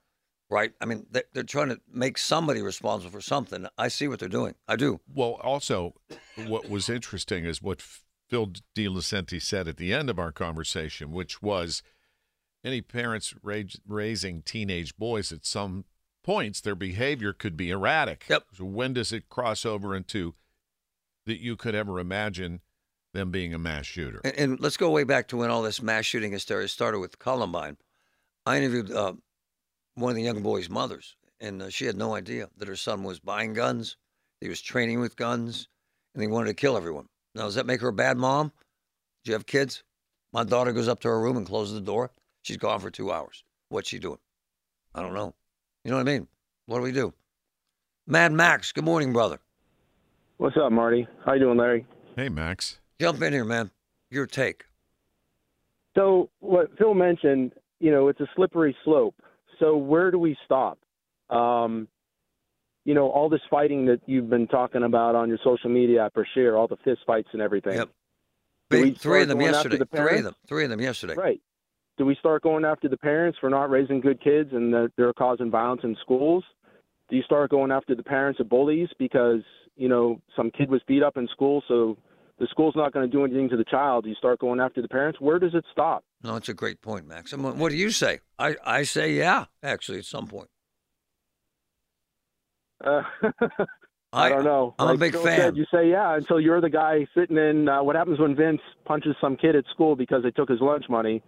right? 0.50 0.72
I 0.80 0.86
mean, 0.86 1.06
they're, 1.08 1.22
they're 1.32 1.44
trying 1.44 1.68
to 1.68 1.80
make 1.90 2.18
somebody 2.18 2.62
responsible 2.62 3.12
for 3.12 3.20
something. 3.20 3.68
I 3.78 3.86
see 3.86 4.08
what 4.08 4.18
they're 4.18 4.28
doing. 4.28 4.56
I 4.66 4.74
do. 4.74 5.00
Well, 5.14 5.38
also, 5.40 5.94
what 6.48 6.68
was 6.68 6.88
interesting 6.88 7.44
is 7.44 7.62
what 7.62 7.80
Phil 7.80 8.50
DiLucente 8.74 9.40
said 9.40 9.68
at 9.68 9.76
the 9.76 9.92
end 9.92 10.10
of 10.10 10.18
our 10.18 10.32
conversation, 10.32 11.12
which 11.12 11.40
was 11.40 11.80
any 12.64 12.80
parents 12.80 13.34
raising 13.42 14.42
teenage 14.42 14.96
boys 14.96 15.30
at 15.32 15.44
some 15.44 15.84
points, 16.22 16.60
their 16.60 16.74
behavior 16.74 17.32
could 17.32 17.56
be 17.56 17.70
erratic. 17.70 18.24
Yep. 18.28 18.44
So 18.56 18.64
when 18.64 18.94
does 18.94 19.12
it 19.12 19.28
cross 19.28 19.66
over 19.66 19.94
into 19.94 20.34
that 21.26 21.40
you 21.40 21.56
could 21.56 21.74
ever 21.74 22.00
imagine 22.00 22.60
them 23.12 23.30
being 23.30 23.54
a 23.54 23.58
mass 23.58 23.86
shooter? 23.86 24.20
And, 24.24 24.34
and 24.38 24.60
let's 24.60 24.76
go 24.76 24.90
way 24.90 25.04
back 25.04 25.28
to 25.28 25.36
when 25.36 25.50
all 25.50 25.62
this 25.62 25.82
mass 25.82 26.06
shooting 26.06 26.32
hysteria 26.32 26.68
started 26.68 26.98
with 26.98 27.18
Columbine. 27.18 27.76
I 28.46 28.56
interviewed 28.56 28.90
uh, 28.90 29.14
one 29.94 30.10
of 30.10 30.16
the 30.16 30.22
young 30.22 30.42
boy's 30.42 30.68
mothers, 30.68 31.16
and 31.40 31.62
uh, 31.62 31.68
she 31.68 31.84
had 31.84 31.96
no 31.96 32.14
idea 32.14 32.48
that 32.56 32.68
her 32.68 32.76
son 32.76 33.04
was 33.04 33.20
buying 33.20 33.52
guns, 33.52 33.96
he 34.40 34.48
was 34.48 34.60
training 34.60 35.00
with 35.00 35.16
guns, 35.16 35.68
and 36.14 36.22
he 36.22 36.28
wanted 36.28 36.48
to 36.48 36.54
kill 36.54 36.76
everyone. 36.76 37.08
Now, 37.34 37.44
does 37.44 37.54
that 37.54 37.66
make 37.66 37.80
her 37.80 37.88
a 37.88 37.92
bad 37.92 38.16
mom? 38.18 38.52
Do 39.24 39.30
you 39.30 39.34
have 39.34 39.46
kids? 39.46 39.82
My 40.32 40.44
daughter 40.44 40.72
goes 40.72 40.88
up 40.88 41.00
to 41.00 41.08
her 41.08 41.20
room 41.20 41.36
and 41.36 41.46
closes 41.46 41.74
the 41.74 41.80
door. 41.80 42.10
She's 42.44 42.58
gone 42.58 42.78
for 42.78 42.90
two 42.90 43.10
hours. 43.10 43.42
What's 43.70 43.88
she 43.88 43.98
doing? 43.98 44.18
I 44.94 45.00
don't 45.00 45.14
know. 45.14 45.34
You 45.82 45.90
know 45.90 45.96
what 45.96 46.06
I 46.06 46.12
mean? 46.12 46.28
What 46.66 46.76
do 46.76 46.82
we 46.82 46.92
do? 46.92 47.14
Mad 48.06 48.32
Max, 48.32 48.70
good 48.70 48.84
morning, 48.84 49.14
brother. 49.14 49.40
What's 50.36 50.56
up, 50.62 50.70
Marty? 50.70 51.08
How 51.24 51.32
you 51.32 51.40
doing, 51.40 51.56
Larry? 51.56 51.86
Hey, 52.16 52.28
Max. 52.28 52.80
Jump 53.00 53.22
in 53.22 53.32
here, 53.32 53.46
man. 53.46 53.70
Your 54.10 54.26
take. 54.26 54.66
So, 55.96 56.28
what 56.40 56.68
Phil 56.76 56.92
mentioned, 56.92 57.52
you 57.80 57.90
know, 57.90 58.08
it's 58.08 58.20
a 58.20 58.28
slippery 58.36 58.76
slope. 58.84 59.14
So, 59.58 59.78
where 59.78 60.10
do 60.10 60.18
we 60.18 60.36
stop? 60.44 60.78
Um, 61.30 61.88
you 62.84 62.92
know, 62.92 63.08
all 63.08 63.30
this 63.30 63.40
fighting 63.50 63.86
that 63.86 64.02
you've 64.04 64.28
been 64.28 64.48
talking 64.48 64.82
about 64.82 65.14
on 65.14 65.30
your 65.30 65.38
social 65.42 65.70
media 65.70 66.10
for 66.12 66.26
sure, 66.34 66.58
all 66.58 66.68
the 66.68 66.76
fist 66.84 67.00
fights 67.06 67.28
and 67.32 67.40
everything. 67.40 67.72
Yep. 67.72 67.88
Big, 68.68 68.98
three 68.98 69.22
of 69.22 69.28
them 69.28 69.40
yesterday. 69.40 69.78
The 69.78 69.86
three 69.86 70.18
of 70.18 70.24
them. 70.24 70.34
Three 70.46 70.64
of 70.64 70.70
them 70.70 70.82
yesterday. 70.82 71.14
Right. 71.14 71.40
Do 71.96 72.04
we 72.04 72.16
start 72.16 72.42
going 72.42 72.64
after 72.64 72.88
the 72.88 72.96
parents 72.96 73.38
for 73.40 73.48
not 73.48 73.70
raising 73.70 74.00
good 74.00 74.20
kids 74.22 74.50
and 74.52 74.72
that 74.72 74.92
they're 74.96 75.12
causing 75.12 75.50
violence 75.50 75.82
in 75.84 75.96
schools? 76.00 76.44
Do 77.08 77.16
you 77.16 77.22
start 77.22 77.50
going 77.50 77.70
after 77.70 77.94
the 77.94 78.02
parents 78.02 78.40
of 78.40 78.48
bullies 78.48 78.88
because 78.98 79.42
you 79.76 79.88
know 79.88 80.20
some 80.36 80.50
kid 80.50 80.70
was 80.70 80.82
beat 80.88 81.02
up 81.02 81.16
in 81.16 81.28
school, 81.28 81.62
so 81.68 81.96
the 82.38 82.48
school's 82.50 82.74
not 82.74 82.92
going 82.92 83.08
to 83.08 83.12
do 83.12 83.24
anything 83.24 83.48
to 83.50 83.56
the 83.56 83.64
child? 83.64 84.04
Do 84.04 84.10
you 84.10 84.16
start 84.16 84.40
going 84.40 84.58
after 84.58 84.82
the 84.82 84.88
parents? 84.88 85.20
Where 85.20 85.38
does 85.38 85.54
it 85.54 85.64
stop? 85.70 86.04
No, 86.22 86.36
it's 86.36 86.48
a 86.48 86.54
great 86.54 86.80
point, 86.80 87.06
Max. 87.06 87.36
What 87.36 87.70
do 87.70 87.76
you 87.76 87.90
say? 87.90 88.20
I, 88.38 88.56
I 88.64 88.82
say 88.82 89.12
yeah, 89.12 89.44
actually, 89.62 89.98
at 89.98 90.04
some 90.06 90.26
point. 90.26 90.48
Uh, 92.84 93.02
I, 94.12 94.26
I, 94.26 94.28
don't 94.28 94.44
know. 94.44 94.74
I'm 94.78 94.86
like 94.86 94.94
a 94.94 94.98
big 94.98 95.14
fan. 95.14 95.40
Said, 95.40 95.56
you 95.56 95.66
say 95.72 95.90
yeah 95.90 96.16
until 96.16 96.40
you're 96.40 96.60
the 96.60 96.70
guy 96.70 97.06
sitting 97.16 97.36
in. 97.36 97.68
Uh, 97.68 97.82
what 97.82 97.96
happens 97.96 98.18
when 98.18 98.36
Vince 98.36 98.60
punches 98.84 99.16
some 99.20 99.36
kid 99.36 99.56
at 99.56 99.64
school 99.72 99.96
because 99.96 100.22
they 100.22 100.30
took 100.30 100.48
his 100.48 100.60
lunch 100.60 100.84
money, 100.88 101.22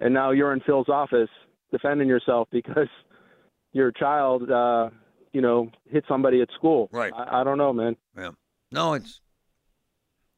and 0.00 0.14
now 0.14 0.30
you're 0.30 0.52
in 0.52 0.60
Phil's 0.60 0.88
office 0.88 1.30
defending 1.70 2.08
yourself 2.08 2.48
because 2.50 2.88
your 3.72 3.92
child, 3.92 4.50
uh, 4.50 4.90
you 5.32 5.40
know, 5.40 5.70
hit 5.90 6.04
somebody 6.08 6.40
at 6.40 6.48
school. 6.56 6.88
Right. 6.92 7.12
I, 7.14 7.40
I 7.40 7.44
don't 7.44 7.58
know, 7.58 7.72
man. 7.72 7.96
Yeah. 8.16 8.30
No, 8.70 8.94
it's 8.94 9.20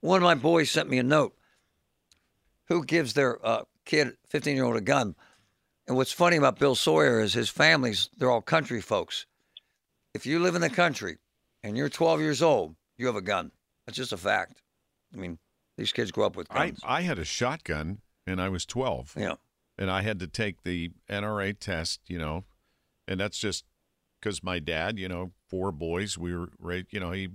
one 0.01 0.17
of 0.17 0.23
my 0.23 0.35
boys 0.35 0.71
sent 0.71 0.89
me 0.89 0.99
a 0.99 1.03
note. 1.03 1.35
Who 2.69 2.85
gives 2.85 3.15
their 3.15 3.45
uh, 3.45 3.65
kid, 3.85 4.17
15 4.29 4.55
year 4.55 4.65
old, 4.65 4.77
a 4.77 4.81
gun? 4.81 5.17
And 5.89 5.97
what's 5.97 6.13
funny 6.13 6.37
about 6.37 6.59
Bill 6.59 6.77
Sawyer 6.77 7.21
is 7.21 7.35
his 7.35 7.49
family's, 7.49 8.11
they're 8.17 8.31
all 8.31 8.43
country 8.43 8.81
folks 8.81 9.27
if 10.15 10.27
you 10.27 10.39
live 10.41 10.55
in 10.55 10.61
the 10.61 10.71
country 10.71 11.19
and 11.63 11.77
you're 11.77 11.89
12 11.89 12.21
years 12.21 12.43
old, 12.43 12.75
you 12.99 13.07
have 13.07 13.17
a 13.17 13.21
gun. 13.21 13.51
That's 13.87 13.97
just 13.97 14.13
a 14.13 14.17
fact. 14.17 14.63
I 15.15 15.17
mean, 15.17 15.39
these 15.77 15.93
kids 15.93 16.11
grow 16.11 16.27
up 16.27 16.37
with 16.37 16.49
guns. 16.49 16.81
I, 16.85 16.99
I 16.99 17.01
had 17.03 17.19
a 17.19 17.25
shotgun 17.25 17.99
and 18.27 18.41
I 18.41 18.49
was 18.49 18.65
12. 18.67 19.15
Yeah. 19.17 19.35
And 19.81 19.91
I 19.91 20.03
had 20.03 20.21
to 20.21 20.29
take 20.29 20.63
the 20.63 20.91
NRA 21.09 21.59
test, 21.59 22.01
you 22.07 22.19
know, 22.19 22.45
and 23.09 23.19
that's 23.19 23.39
just 23.39 23.65
because 24.21 24.43
my 24.43 24.59
dad, 24.59 24.99
you 24.99 25.09
know, 25.09 25.33
four 25.49 25.73
boys, 25.73 26.17
we 26.17 26.37
were, 26.37 26.51
you 26.91 27.01
know, 27.01 27.11
he 27.11 27.31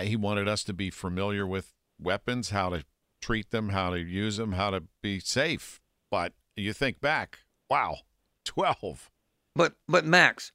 he 0.00 0.16
wanted 0.16 0.48
us 0.48 0.64
to 0.64 0.72
be 0.72 0.90
familiar 0.90 1.46
with 1.46 1.72
weapons, 2.00 2.50
how 2.50 2.70
to 2.70 2.84
treat 3.20 3.50
them, 3.50 3.68
how 3.68 3.90
to 3.90 4.00
use 4.00 4.36
them, 4.36 4.52
how 4.52 4.70
to 4.70 4.82
be 5.02 5.20
safe. 5.20 5.80
But 6.10 6.32
you 6.56 6.72
think 6.72 7.00
back, 7.00 7.40
wow, 7.68 7.98
12. 8.44 9.10
But 9.54 9.74
but 9.88 10.04
Max, 10.04 10.52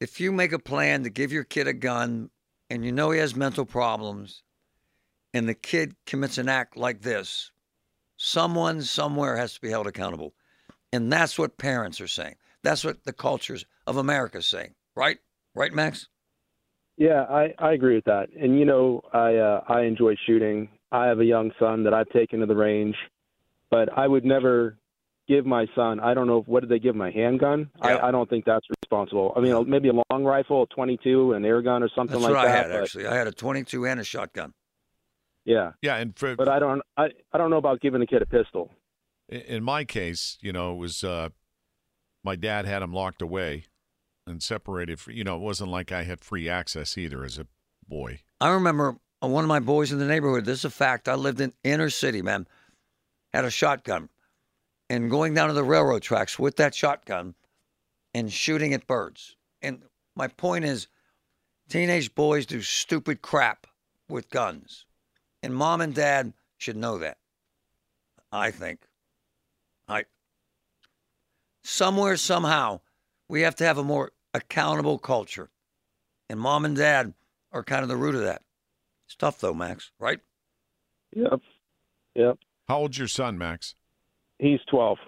if 0.00 0.20
you 0.20 0.32
make 0.32 0.52
a 0.52 0.58
plan 0.58 1.04
to 1.04 1.10
give 1.10 1.32
your 1.32 1.44
kid 1.44 1.66
a 1.66 1.72
gun 1.72 2.30
and 2.68 2.84
you 2.84 2.92
know 2.92 3.10
he 3.10 3.18
has 3.18 3.34
mental 3.34 3.64
problems 3.64 4.42
and 5.34 5.48
the 5.48 5.54
kid 5.54 5.94
commits 6.06 6.38
an 6.38 6.48
act 6.48 6.76
like 6.76 7.02
this, 7.02 7.50
someone 8.22 8.82
somewhere 8.82 9.36
has 9.36 9.54
to 9.54 9.60
be 9.62 9.70
held 9.70 9.86
accountable. 9.86 10.34
And 10.92 11.10
that's 11.10 11.38
what 11.38 11.56
parents 11.56 12.00
are 12.00 12.06
saying. 12.06 12.34
That's 12.62 12.84
what 12.84 13.04
the 13.04 13.14
cultures 13.14 13.64
of 13.86 13.96
America 13.96 14.38
is 14.38 14.46
saying. 14.46 14.74
Right? 14.94 15.18
Right, 15.54 15.72
Max? 15.72 16.08
Yeah, 16.98 17.22
I, 17.22 17.54
I 17.58 17.72
agree 17.72 17.94
with 17.94 18.04
that. 18.04 18.28
And 18.38 18.58
you 18.58 18.66
know, 18.66 19.02
I 19.14 19.36
uh, 19.36 19.62
I 19.66 19.82
enjoy 19.82 20.16
shooting. 20.26 20.68
I 20.92 21.06
have 21.06 21.20
a 21.20 21.24
young 21.24 21.50
son 21.58 21.84
that 21.84 21.94
I've 21.94 22.10
taken 22.10 22.40
to 22.40 22.46
the 22.46 22.54
range, 22.54 22.96
but 23.70 23.88
I 23.96 24.06
would 24.06 24.24
never 24.24 24.76
give 25.26 25.46
my 25.46 25.66
son. 25.74 25.98
I 26.00 26.12
don't 26.12 26.26
know 26.26 26.42
what 26.46 26.60
did 26.60 26.68
they 26.68 26.78
give 26.78 26.94
my 26.94 27.10
handgun. 27.10 27.70
Yeah. 27.78 27.96
I, 27.96 28.08
I 28.08 28.10
don't 28.10 28.28
think 28.28 28.44
that's 28.44 28.66
responsible. 28.82 29.32
I 29.34 29.40
mean, 29.40 29.70
maybe 29.70 29.88
a 29.88 29.92
long 30.10 30.24
rifle, 30.24 30.64
a 30.64 30.66
22, 30.74 31.32
an 31.32 31.44
air 31.44 31.62
gun, 31.62 31.82
or 31.82 31.88
something 31.94 32.20
that's 32.20 32.24
like 32.24 32.34
what 32.34 32.42
that. 32.46 32.54
I 32.54 32.56
had 32.56 32.68
but, 32.68 32.82
actually. 32.82 33.06
I 33.06 33.14
had 33.14 33.28
a 33.28 33.32
22 33.32 33.86
and 33.86 34.00
a 34.00 34.04
shotgun. 34.04 34.52
Yeah. 35.50 35.72
Yeah, 35.82 35.96
and 35.96 36.16
for, 36.16 36.36
but 36.36 36.48
I 36.48 36.60
don't. 36.60 36.80
I 36.96 37.08
I 37.32 37.38
don't 37.38 37.50
know 37.50 37.56
about 37.56 37.80
giving 37.80 38.00
a 38.00 38.06
kid 38.06 38.22
a 38.22 38.26
pistol. 38.26 38.70
In 39.28 39.64
my 39.64 39.84
case, 39.84 40.38
you 40.40 40.52
know, 40.52 40.72
it 40.72 40.76
was 40.76 41.02
uh, 41.02 41.30
my 42.22 42.36
dad 42.36 42.66
had 42.66 42.82
him 42.82 42.92
locked 42.92 43.20
away 43.20 43.64
and 44.28 44.40
separated. 44.40 45.00
For, 45.00 45.10
you 45.10 45.24
know, 45.24 45.34
it 45.34 45.40
wasn't 45.40 45.70
like 45.70 45.90
I 45.90 46.04
had 46.04 46.20
free 46.20 46.48
access 46.48 46.96
either 46.96 47.24
as 47.24 47.36
a 47.36 47.48
boy. 47.88 48.20
I 48.40 48.50
remember 48.50 48.96
one 49.18 49.42
of 49.42 49.48
my 49.48 49.58
boys 49.58 49.90
in 49.90 49.98
the 49.98 50.04
neighborhood. 50.04 50.44
This 50.44 50.60
is 50.60 50.66
a 50.66 50.70
fact. 50.70 51.08
I 51.08 51.16
lived 51.16 51.40
in 51.40 51.52
inner 51.64 51.90
city, 51.90 52.22
man. 52.22 52.46
Had 53.32 53.44
a 53.44 53.50
shotgun 53.50 54.08
and 54.88 55.10
going 55.10 55.34
down 55.34 55.48
to 55.48 55.54
the 55.54 55.64
railroad 55.64 56.02
tracks 56.02 56.38
with 56.38 56.56
that 56.56 56.76
shotgun 56.76 57.34
and 58.14 58.32
shooting 58.32 58.72
at 58.72 58.86
birds. 58.86 59.34
And 59.62 59.82
my 60.14 60.28
point 60.28 60.64
is, 60.64 60.86
teenage 61.68 62.14
boys 62.14 62.46
do 62.46 62.62
stupid 62.62 63.20
crap 63.20 63.66
with 64.08 64.30
guns. 64.30 64.86
And 65.42 65.54
mom 65.54 65.80
and 65.80 65.94
dad 65.94 66.32
should 66.58 66.76
know 66.76 66.98
that. 66.98 67.18
I 68.32 68.50
think. 68.50 68.80
I 69.88 70.04
somewhere, 71.62 72.16
somehow, 72.16 72.80
we 73.28 73.42
have 73.42 73.56
to 73.56 73.64
have 73.64 73.78
a 73.78 73.84
more 73.84 74.12
accountable 74.34 74.98
culture. 74.98 75.50
And 76.28 76.38
mom 76.38 76.64
and 76.64 76.76
dad 76.76 77.14
are 77.52 77.64
kind 77.64 77.82
of 77.82 77.88
the 77.88 77.96
root 77.96 78.14
of 78.14 78.22
that. 78.22 78.42
It's 79.06 79.16
tough 79.16 79.40
though, 79.40 79.54
Max, 79.54 79.90
right? 79.98 80.20
Yep. 81.14 81.40
Yep. 82.14 82.38
How 82.68 82.78
old's 82.78 82.98
your 82.98 83.08
son, 83.08 83.36
Max? 83.36 83.74
He's 84.38 84.60
12. 84.70 84.98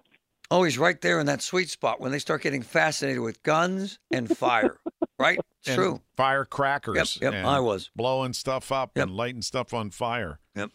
Oh, 0.50 0.64
he's 0.64 0.78
right 0.78 1.00
there 1.00 1.20
in 1.20 1.26
that 1.26 1.40
sweet 1.40 1.70
spot 1.70 2.00
when 2.00 2.12
they 2.12 2.18
start 2.18 2.42
getting 2.42 2.62
fascinated 2.62 3.22
with 3.22 3.42
guns 3.42 3.98
and 4.10 4.36
fire. 4.36 4.78
right? 5.18 5.38
It's 5.62 5.68
and 5.68 5.76
true. 5.76 6.00
Firecrackers. 6.16 7.18
Yep, 7.22 7.32
yep 7.34 7.44
I 7.44 7.60
was. 7.60 7.88
Blowing 7.94 8.32
stuff 8.32 8.72
up 8.72 8.92
yep. 8.96 9.06
and 9.06 9.16
lighting 9.16 9.42
stuff 9.42 9.72
on 9.72 9.90
fire. 9.90 10.40
Yep. 10.56 10.70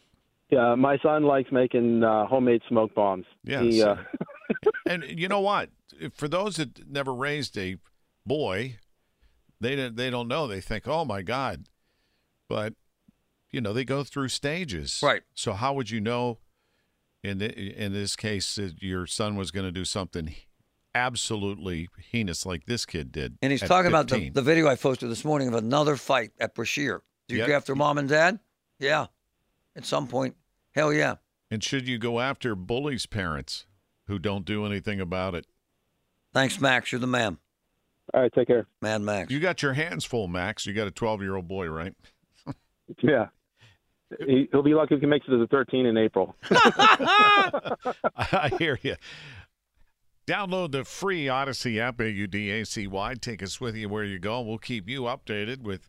Yeah, 0.50 0.76
my 0.76 0.98
son 1.00 1.24
likes 1.24 1.52
making 1.52 2.06
uh, 2.06 2.26
homemade 2.26 2.62
smoke 2.70 2.96
bombs. 2.96 3.26
Yes. 3.44 3.64
He, 3.64 3.84
uh... 3.84 3.98
and 4.86 5.04
you 5.04 5.28
know 5.28 5.42
what? 5.42 5.72
For 6.14 6.30
those 6.30 6.56
that 6.56 6.90
never 6.90 7.14
raised 7.14 7.58
a 7.58 7.76
boy, 8.26 8.78
they 9.60 9.76
don't, 9.76 9.98
they 9.98 10.10
don't 10.10 10.30
know. 10.30 10.48
They 10.48 10.62
think, 10.62 10.88
oh 10.88 11.04
my 11.04 11.22
God. 11.22 11.66
But, 12.48 12.76
you 13.52 13.60
know, 13.60 13.74
they 13.74 13.84
go 13.84 14.06
through 14.06 14.30
stages. 14.30 15.02
Right. 15.04 15.24
So 15.34 15.52
how 15.52 15.74
would 15.74 15.90
you 15.90 16.00
know 16.00 16.38
in 17.24 17.40
the, 17.40 17.54
in 17.54 17.92
this 17.92 18.16
case, 18.16 18.58
your 18.80 19.06
son 19.06 19.36
was 19.36 19.52
going 19.52 19.66
to 19.66 19.72
do 19.74 19.84
something 19.84 20.34
absolutely 20.98 21.90
heinous 22.12 22.46
like 22.46 22.66
this 22.66 22.86
kid 22.86 23.12
did. 23.12 23.38
And 23.42 23.52
he's 23.52 23.62
talking 23.62 23.92
15. 23.92 23.94
about 23.94 24.10
the, 24.10 24.30
the 24.30 24.42
video 24.42 24.68
I 24.68 24.76
posted 24.76 25.10
this 25.10 25.24
morning 25.24 25.48
of 25.48 25.54
another 25.54 25.96
fight 25.96 26.32
at 26.40 26.56
Brashear. 26.56 27.04
Do 27.28 27.36
you 27.36 27.42
yep. 27.42 27.48
go 27.48 27.56
after 27.56 27.76
mom 27.76 27.98
and 27.98 28.10
dad? 28.10 28.40
Yeah. 28.80 29.08
At 29.76 29.86
some 29.86 30.08
point, 30.08 30.36
hell 30.72 30.92
yeah. 30.92 31.16
And 31.52 31.64
should 31.64 31.88
you 31.88 31.98
go 31.98 32.20
after 32.20 32.56
bullies' 32.56 33.06
parents 33.06 33.68
who 34.08 34.18
don't 34.18 34.44
do 34.44 34.66
anything 34.66 35.00
about 35.00 35.36
it? 35.36 35.46
Thanks, 36.34 36.60
Max. 36.60 36.92
You're 36.92 37.00
the 37.00 37.08
man. 37.08 37.38
All 38.14 38.22
right, 38.22 38.34
take 38.34 38.48
care. 38.48 38.66
Man, 38.82 39.06
Max. 39.06 39.32
You 39.32 39.40
got 39.40 39.62
your 39.62 39.74
hands 39.74 40.04
full, 40.04 40.28
Max. 40.28 40.66
You 40.66 40.74
got 40.74 40.88
a 40.88 40.92
12 40.92 41.22
year 41.22 41.36
old 41.36 41.48
boy, 41.48 41.68
right? 41.68 41.94
yeah. 43.02 43.28
He, 44.26 44.48
will 44.54 44.64
be 44.64 44.74
lucky 44.74 44.96
if 44.96 45.02
he 45.02 45.06
makes 45.06 45.28
it 45.28 45.32
to 45.32 45.38
the 45.38 45.48
13 45.48 45.86
in 45.86 45.98
April. 45.98 46.36
I 48.16 48.50
hear 48.58 48.80
you. 48.82 48.96
Download 50.28 50.74
the 50.74 50.84
free 50.84 51.26
Audacy 51.28 51.80
app, 51.80 52.02
A-U-D-A-C-Y. 52.02 53.14
Take 53.22 53.42
us 53.42 53.62
with 53.62 53.78
you 53.78 53.88
where 53.88 54.04
you 54.04 54.20
go. 54.20 54.42
We'll 54.42 54.58
keep 54.58 54.90
you 54.90 55.04
updated 55.04 55.62
with 55.62 55.88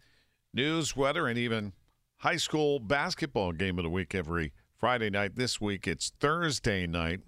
news, 0.54 0.95
weather, 0.95 1.26
and 1.26 1.37
even 1.37 1.73
high 2.18 2.37
school 2.37 2.78
basketball 2.78 3.50
game 3.50 3.80
of 3.80 3.83
the 3.83 3.90
week 3.90 4.14
every 4.14 4.52
Friday 4.76 5.11
night. 5.11 5.35
This 5.35 5.61
week 5.61 5.88
it's 5.88 6.12
Thursday 6.21 6.87
night, 6.87 7.18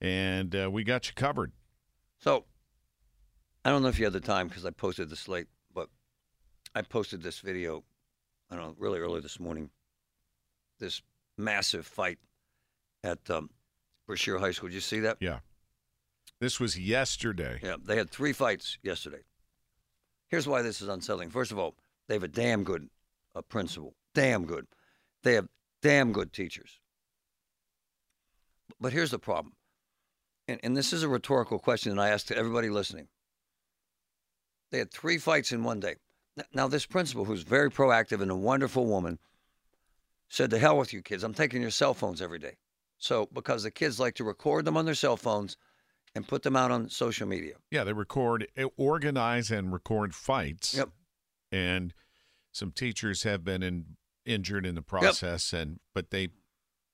and 0.00 0.52
uh, 0.56 0.68
we 0.68 0.82
got 0.82 1.06
you 1.06 1.14
covered. 1.14 1.52
So, 2.18 2.44
I 3.64 3.70
don't 3.70 3.82
know 3.82 3.88
if 3.88 4.00
you 4.00 4.04
had 4.04 4.14
the 4.14 4.20
time 4.20 4.48
because 4.48 4.66
I 4.66 4.70
posted 4.70 5.10
the 5.10 5.16
slate, 5.16 5.46
but 5.72 5.88
I 6.74 6.82
posted 6.82 7.22
this 7.22 7.38
video, 7.38 7.84
I 8.50 8.56
don't 8.56 8.64
know, 8.66 8.74
really 8.78 8.98
early 8.98 9.20
this 9.20 9.38
morning. 9.38 9.70
This 10.80 11.02
massive 11.38 11.86
fight 11.86 12.18
at 13.04 13.30
um, 13.30 13.48
Brashear 14.08 14.40
High 14.40 14.50
School. 14.50 14.68
Did 14.68 14.74
you 14.74 14.80
see 14.80 14.98
that? 14.98 15.18
Yeah. 15.20 15.38
This 16.42 16.58
was 16.58 16.76
yesterday. 16.76 17.60
Yeah, 17.62 17.76
they 17.80 17.96
had 17.96 18.10
three 18.10 18.32
fights 18.32 18.76
yesterday. 18.82 19.20
Here's 20.26 20.48
why 20.48 20.62
this 20.62 20.82
is 20.82 20.88
unsettling. 20.88 21.30
First 21.30 21.52
of 21.52 21.58
all, 21.60 21.76
they 22.08 22.14
have 22.14 22.24
a 22.24 22.28
damn 22.28 22.64
good 22.64 22.88
uh, 23.36 23.42
principal. 23.42 23.94
Damn 24.12 24.44
good. 24.46 24.66
They 25.22 25.34
have 25.34 25.46
damn 25.82 26.10
good 26.10 26.32
teachers. 26.32 26.80
But 28.80 28.92
here's 28.92 29.12
the 29.12 29.20
problem. 29.20 29.54
And, 30.48 30.58
and 30.64 30.76
this 30.76 30.92
is 30.92 31.04
a 31.04 31.08
rhetorical 31.08 31.60
question, 31.60 31.92
and 31.92 32.00
I 32.00 32.08
ask 32.08 32.26
to 32.26 32.36
everybody 32.36 32.70
listening. 32.70 33.06
They 34.72 34.78
had 34.78 34.90
three 34.90 35.18
fights 35.18 35.52
in 35.52 35.62
one 35.62 35.78
day. 35.78 35.94
Now, 36.52 36.66
this 36.66 36.86
principal, 36.86 37.24
who's 37.24 37.44
very 37.44 37.70
proactive 37.70 38.20
and 38.20 38.32
a 38.32 38.36
wonderful 38.36 38.86
woman, 38.86 39.20
said, 40.28 40.50
To 40.50 40.58
hell 40.58 40.76
with 40.76 40.92
you 40.92 41.02
kids. 41.02 41.22
I'm 41.22 41.34
taking 41.34 41.62
your 41.62 41.70
cell 41.70 41.94
phones 41.94 42.20
every 42.20 42.40
day. 42.40 42.56
So, 42.98 43.28
because 43.32 43.62
the 43.62 43.70
kids 43.70 44.00
like 44.00 44.16
to 44.16 44.24
record 44.24 44.64
them 44.64 44.76
on 44.76 44.86
their 44.86 44.96
cell 44.96 45.16
phones 45.16 45.56
and 46.14 46.26
put 46.26 46.42
them 46.42 46.56
out 46.56 46.70
on 46.70 46.88
social 46.88 47.26
media. 47.26 47.54
Yeah, 47.70 47.84
they 47.84 47.92
record, 47.92 48.46
eh, 48.56 48.66
organize, 48.76 49.50
and 49.50 49.72
record 49.72 50.14
fights. 50.14 50.74
Yep. 50.74 50.90
And 51.50 51.94
some 52.52 52.70
teachers 52.70 53.22
have 53.22 53.44
been 53.44 53.62
in, 53.62 53.96
injured 54.24 54.66
in 54.66 54.74
the 54.74 54.82
process, 54.82 55.52
yep. 55.52 55.62
and 55.62 55.80
but 55.94 56.10
they, 56.10 56.28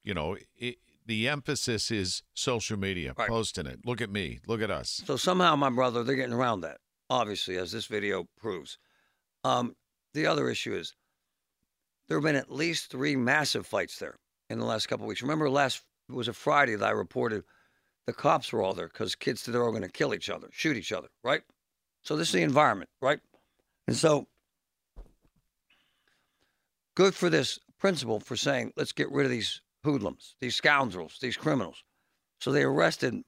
you 0.02 0.14
know, 0.14 0.37
it, 0.56 0.76
the 1.06 1.26
emphasis 1.26 1.90
is 1.90 2.22
social 2.34 2.78
media, 2.78 3.14
right. 3.16 3.28
posting 3.28 3.66
it. 3.66 3.80
Look 3.84 4.00
at 4.00 4.10
me, 4.10 4.40
look 4.46 4.60
at 4.60 4.70
us. 4.70 5.02
So 5.06 5.16
somehow, 5.16 5.56
my 5.56 5.70
brother, 5.70 6.04
they're 6.04 6.16
getting 6.16 6.34
around 6.34 6.60
that. 6.60 6.78
Obviously, 7.10 7.56
as 7.56 7.72
this 7.72 7.87
video 7.87 8.28
proves. 8.37 8.78
Um, 9.42 9.75
the 10.12 10.26
other 10.26 10.50
issue 10.50 10.75
is 10.75 10.94
there 12.06 12.18
have 12.18 12.25
been 12.25 12.37
at 12.37 12.52
least 12.52 12.90
three 12.90 13.16
massive 13.16 13.66
fights 13.66 13.98
there 13.98 14.18
in 14.50 14.58
the 14.58 14.64
last 14.64 14.88
couple 14.88 15.04
of 15.04 15.08
weeks. 15.08 15.22
Remember, 15.22 15.48
last 15.48 15.82
it 16.08 16.14
was 16.14 16.28
a 16.28 16.32
Friday 16.32 16.75
that 16.75 16.87
I 16.87 16.90
reported 16.90 17.44
the 18.08 18.14
cops 18.14 18.54
were 18.54 18.62
all 18.62 18.72
there 18.72 18.88
because 18.88 19.14
kids 19.14 19.44
they're 19.44 19.62
all 19.62 19.70
going 19.70 19.82
to 19.82 19.88
kill 19.90 20.14
each 20.14 20.30
other, 20.30 20.48
shoot 20.50 20.78
each 20.78 20.92
other, 20.92 21.08
right? 21.22 21.42
So 22.00 22.16
this 22.16 22.28
is 22.28 22.32
the 22.32 22.42
environment, 22.42 22.88
right? 23.02 23.20
And 23.86 23.94
so 23.94 24.26
good 26.94 27.14
for 27.14 27.28
this 27.28 27.58
principal 27.78 28.18
for 28.18 28.34
saying, 28.34 28.72
let's 28.78 28.92
get 28.92 29.12
rid 29.12 29.26
of 29.26 29.30
these 29.30 29.60
hoodlums, 29.84 30.36
these 30.40 30.56
scoundrels, 30.56 31.18
these 31.20 31.36
criminals. 31.36 31.84
So 32.40 32.50
they 32.50 32.62
arrested 32.62 33.22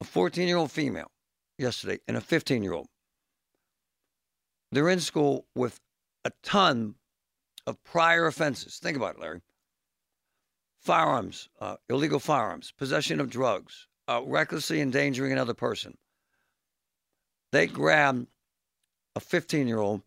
a 0.00 0.04
14 0.04 0.46
year 0.46 0.56
old 0.56 0.70
female 0.70 1.10
yesterday 1.58 1.98
and 2.06 2.16
a 2.16 2.20
15 2.20 2.62
year 2.62 2.74
old. 2.74 2.86
They're 4.70 4.90
in 4.90 5.00
school 5.00 5.46
with 5.56 5.80
a 6.24 6.30
ton 6.44 6.94
of 7.66 7.82
prior 7.82 8.28
offenses. 8.28 8.78
Think 8.78 8.96
about 8.96 9.16
it, 9.16 9.20
Larry 9.20 9.40
firearms, 10.80 11.48
uh, 11.60 11.76
illegal 11.88 12.18
firearms, 12.18 12.72
possession 12.72 13.20
of 13.20 13.30
drugs, 13.30 13.86
uh, 14.08 14.22
recklessly 14.24 14.80
endangering 14.80 15.32
another 15.32 15.54
person. 15.54 15.96
They 17.52 17.66
grabbed 17.66 18.26
a 19.14 19.20
15 19.20 19.68
year 19.68 19.78
old 19.78 20.02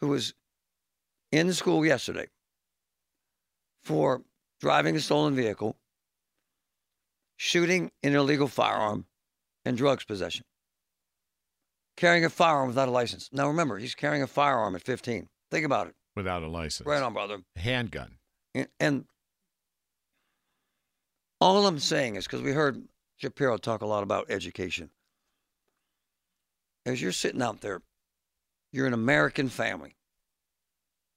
who 0.00 0.08
was 0.08 0.34
in 1.30 1.52
school 1.52 1.86
yesterday 1.86 2.28
for 3.82 4.22
driving 4.60 4.96
a 4.96 5.00
stolen 5.00 5.34
vehicle, 5.34 5.76
shooting 7.36 7.90
an 8.02 8.14
illegal 8.14 8.48
firearm, 8.48 9.06
and 9.64 9.76
drugs 9.76 10.04
possession. 10.04 10.44
Carrying 11.96 12.24
a 12.24 12.30
firearm 12.30 12.68
without 12.68 12.88
a 12.88 12.90
license. 12.90 13.28
Now 13.32 13.48
remember, 13.48 13.78
he's 13.78 13.94
carrying 13.94 14.22
a 14.22 14.26
firearm 14.26 14.74
at 14.74 14.82
15. 14.82 15.28
Think 15.50 15.66
about 15.66 15.88
it. 15.88 15.94
Without 16.16 16.42
a 16.42 16.48
license. 16.48 16.86
Right 16.86 17.02
on, 17.02 17.12
brother. 17.12 17.38
Handgun. 17.56 18.16
And, 18.54 19.04
all 21.40 21.66
I'm 21.66 21.78
saying 21.80 22.16
is 22.16 22.24
because 22.24 22.42
we 22.42 22.52
heard 22.52 22.84
Shapiro 23.16 23.56
talk 23.56 23.82
a 23.82 23.86
lot 23.86 24.04
about 24.04 24.30
education. 24.30 24.90
As 26.86 27.02
you're 27.02 27.12
sitting 27.12 27.42
out 27.42 27.60
there, 27.60 27.82
you're 28.72 28.86
an 28.86 28.92
American 28.92 29.48
family, 29.48 29.96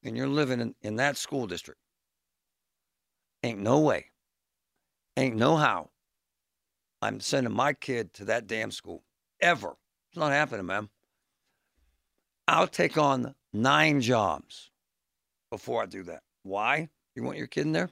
and 0.03 0.17
you're 0.17 0.27
living 0.27 0.59
in, 0.61 0.75
in 0.81 0.95
that 0.95 1.17
school 1.17 1.45
district. 1.45 1.79
Ain't 3.43 3.59
no 3.59 3.79
way, 3.79 4.07
ain't 5.15 5.35
no 5.35 5.57
how 5.57 5.89
I'm 7.01 7.19
sending 7.19 7.53
my 7.53 7.73
kid 7.73 8.13
to 8.15 8.25
that 8.25 8.47
damn 8.47 8.71
school 8.71 9.03
ever. 9.39 9.75
It's 10.09 10.17
not 10.17 10.31
happening, 10.31 10.65
man. 10.65 10.89
I'll 12.47 12.67
take 12.67 12.97
on 12.97 13.35
nine 13.53 14.01
jobs 14.01 14.71
before 15.51 15.83
I 15.83 15.85
do 15.85 16.03
that. 16.03 16.23
Why? 16.43 16.89
You 17.15 17.23
want 17.23 17.37
your 17.37 17.47
kid 17.47 17.65
in 17.65 17.71
there? 17.71 17.89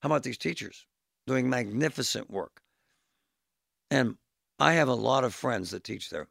How 0.00 0.08
about 0.08 0.22
these 0.22 0.38
teachers 0.38 0.86
doing 1.26 1.50
magnificent 1.50 2.30
work? 2.30 2.62
And 3.90 4.16
I 4.58 4.74
have 4.74 4.88
a 4.88 4.94
lot 4.94 5.24
of 5.24 5.34
friends 5.34 5.70
that 5.72 5.84
teach 5.84 6.10
there. 6.10 6.28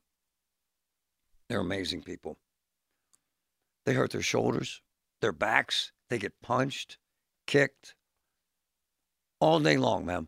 They're 1.49 1.59
amazing 1.59 2.03
people. 2.03 2.37
They 3.85 3.93
hurt 3.93 4.11
their 4.11 4.21
shoulders, 4.21 4.81
their 5.21 5.31
backs, 5.31 5.91
they 6.09 6.17
get 6.17 6.41
punched, 6.41 6.97
kicked 7.45 7.95
all 9.39 9.59
day 9.59 9.77
long, 9.77 10.05
man. 10.05 10.27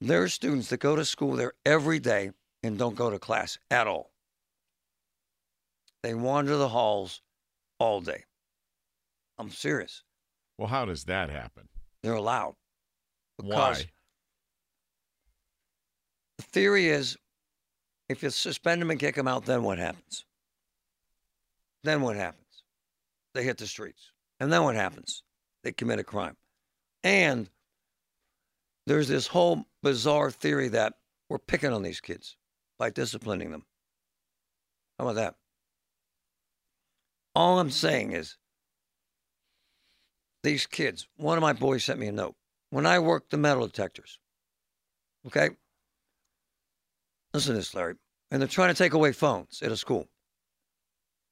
There 0.00 0.22
are 0.22 0.28
students 0.28 0.68
that 0.68 0.80
go 0.80 0.96
to 0.96 1.04
school 1.04 1.36
there 1.36 1.54
every 1.64 1.98
day 1.98 2.30
and 2.62 2.78
don't 2.78 2.96
go 2.96 3.10
to 3.10 3.18
class 3.18 3.58
at 3.70 3.86
all. 3.86 4.10
They 6.02 6.14
wander 6.14 6.56
the 6.56 6.68
halls 6.68 7.22
all 7.78 8.00
day. 8.00 8.24
I'm 9.38 9.50
serious. 9.50 10.02
Well, 10.58 10.68
how 10.68 10.84
does 10.84 11.04
that 11.04 11.30
happen? 11.30 11.68
They're 12.02 12.14
allowed. 12.14 12.54
Because 13.36 13.80
Why? 13.80 13.90
The 16.38 16.42
theory 16.44 16.88
is 16.88 17.16
if 18.08 18.22
you 18.22 18.30
suspend 18.30 18.80
them 18.80 18.90
and 18.90 19.00
kick 19.00 19.14
them 19.14 19.28
out, 19.28 19.44
then 19.44 19.62
what 19.62 19.78
happens? 19.78 20.24
Then 21.82 22.00
what 22.02 22.16
happens? 22.16 22.42
They 23.34 23.42
hit 23.42 23.58
the 23.58 23.66
streets. 23.66 24.10
And 24.40 24.52
then 24.52 24.62
what 24.64 24.74
happens? 24.74 25.22
They 25.62 25.72
commit 25.72 25.98
a 25.98 26.04
crime. 26.04 26.36
And 27.02 27.48
there's 28.86 29.08
this 29.08 29.26
whole 29.26 29.64
bizarre 29.82 30.30
theory 30.30 30.68
that 30.68 30.94
we're 31.28 31.38
picking 31.38 31.72
on 31.72 31.82
these 31.82 32.00
kids 32.00 32.36
by 32.78 32.90
disciplining 32.90 33.50
them. 33.50 33.64
How 34.98 35.04
about 35.04 35.16
that? 35.16 35.34
All 37.34 37.58
I'm 37.58 37.70
saying 37.70 38.12
is 38.12 38.36
these 40.46 40.64
kids. 40.64 41.08
One 41.16 41.36
of 41.36 41.42
my 41.42 41.52
boys 41.52 41.84
sent 41.84 41.98
me 41.98 42.06
a 42.06 42.12
note. 42.12 42.36
When 42.70 42.86
I 42.86 43.00
worked 43.00 43.30
the 43.30 43.36
metal 43.36 43.66
detectors, 43.66 44.20
okay? 45.26 45.50
Listen 47.34 47.54
to 47.54 47.58
this, 47.58 47.74
Larry. 47.74 47.96
And 48.30 48.40
they're 48.40 48.48
trying 48.48 48.72
to 48.72 48.78
take 48.78 48.94
away 48.94 49.12
phones 49.12 49.60
at 49.60 49.72
a 49.72 49.76
school. 49.76 50.08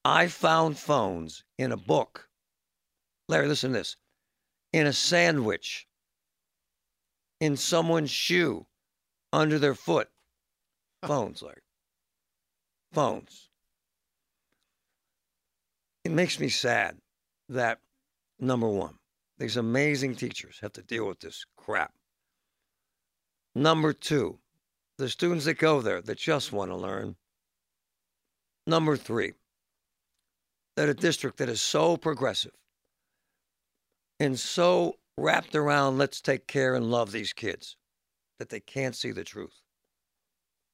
I 0.05 0.27
found 0.27 0.79
phones 0.79 1.45
in 1.59 1.71
a 1.73 1.77
book. 1.77 2.29
Larry, 3.29 3.49
listen 3.49 3.73
to 3.73 3.79
this. 3.79 3.97
In 4.73 4.87
a 4.87 4.93
sandwich, 4.93 5.87
in 7.41 7.57
someone's 7.57 8.11
shoe, 8.11 8.67
under 9.33 9.59
their 9.59 9.75
foot. 9.75 10.09
Phones, 11.07 11.41
Larry. 11.41 11.63
Phones. 12.93 13.49
It 16.05 16.11
makes 16.11 16.39
me 16.41 16.49
sad 16.49 16.99
that, 17.49 17.79
number 18.39 18.69
one, 18.69 18.99
these 19.39 19.57
amazing 19.57 20.15
teachers 20.15 20.59
have 20.61 20.73
to 20.73 20.83
deal 20.83 21.07
with 21.07 21.21
this 21.21 21.45
crap. 21.57 21.93
Number 23.55 23.93
two, 23.93 24.39
the 24.99 25.09
students 25.09 25.45
that 25.45 25.59
go 25.59 25.81
there 25.81 26.01
that 26.03 26.19
just 26.19 26.53
want 26.53 26.71
to 26.71 26.77
learn. 26.77 27.17
Number 28.67 28.97
three, 28.97 29.33
that 30.77 30.89
a 30.89 30.95
district 30.95 31.39
that 31.39 31.49
is 31.49 31.61
so 31.61 31.97
progressive 31.97 32.55
and 34.21 34.39
so 34.39 34.95
wrapped 35.19 35.55
around 35.55 35.99
let's 35.99 36.21
take 36.21 36.47
care 36.47 36.75
and 36.75 36.91
love 36.91 37.13
these 37.13 37.33
kids 37.33 37.77
that 38.39 38.49
they 38.49 38.61
can't 38.61 38.97
see 38.97 39.13
the 39.13 39.25
truth. 39.25 39.63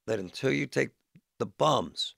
That 0.07 0.19
until 0.19 0.53
you 0.53 0.67
take 0.67 0.91
the 1.39 1.47
bums, 1.47 2.15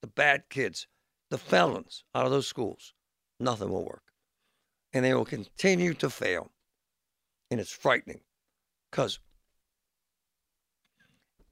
the 0.00 0.08
bad 0.08 0.44
kids, 0.48 0.86
the 1.30 1.38
felons 1.38 2.04
out 2.14 2.24
of 2.24 2.32
those 2.32 2.46
schools, 2.46 2.94
nothing 3.38 3.70
will 3.70 3.84
work. 3.84 4.07
And 4.92 5.04
they 5.04 5.14
will 5.14 5.24
continue 5.24 5.94
to 5.94 6.10
fail. 6.10 6.50
And 7.50 7.60
it's 7.60 7.72
frightening 7.72 8.20
because 8.90 9.20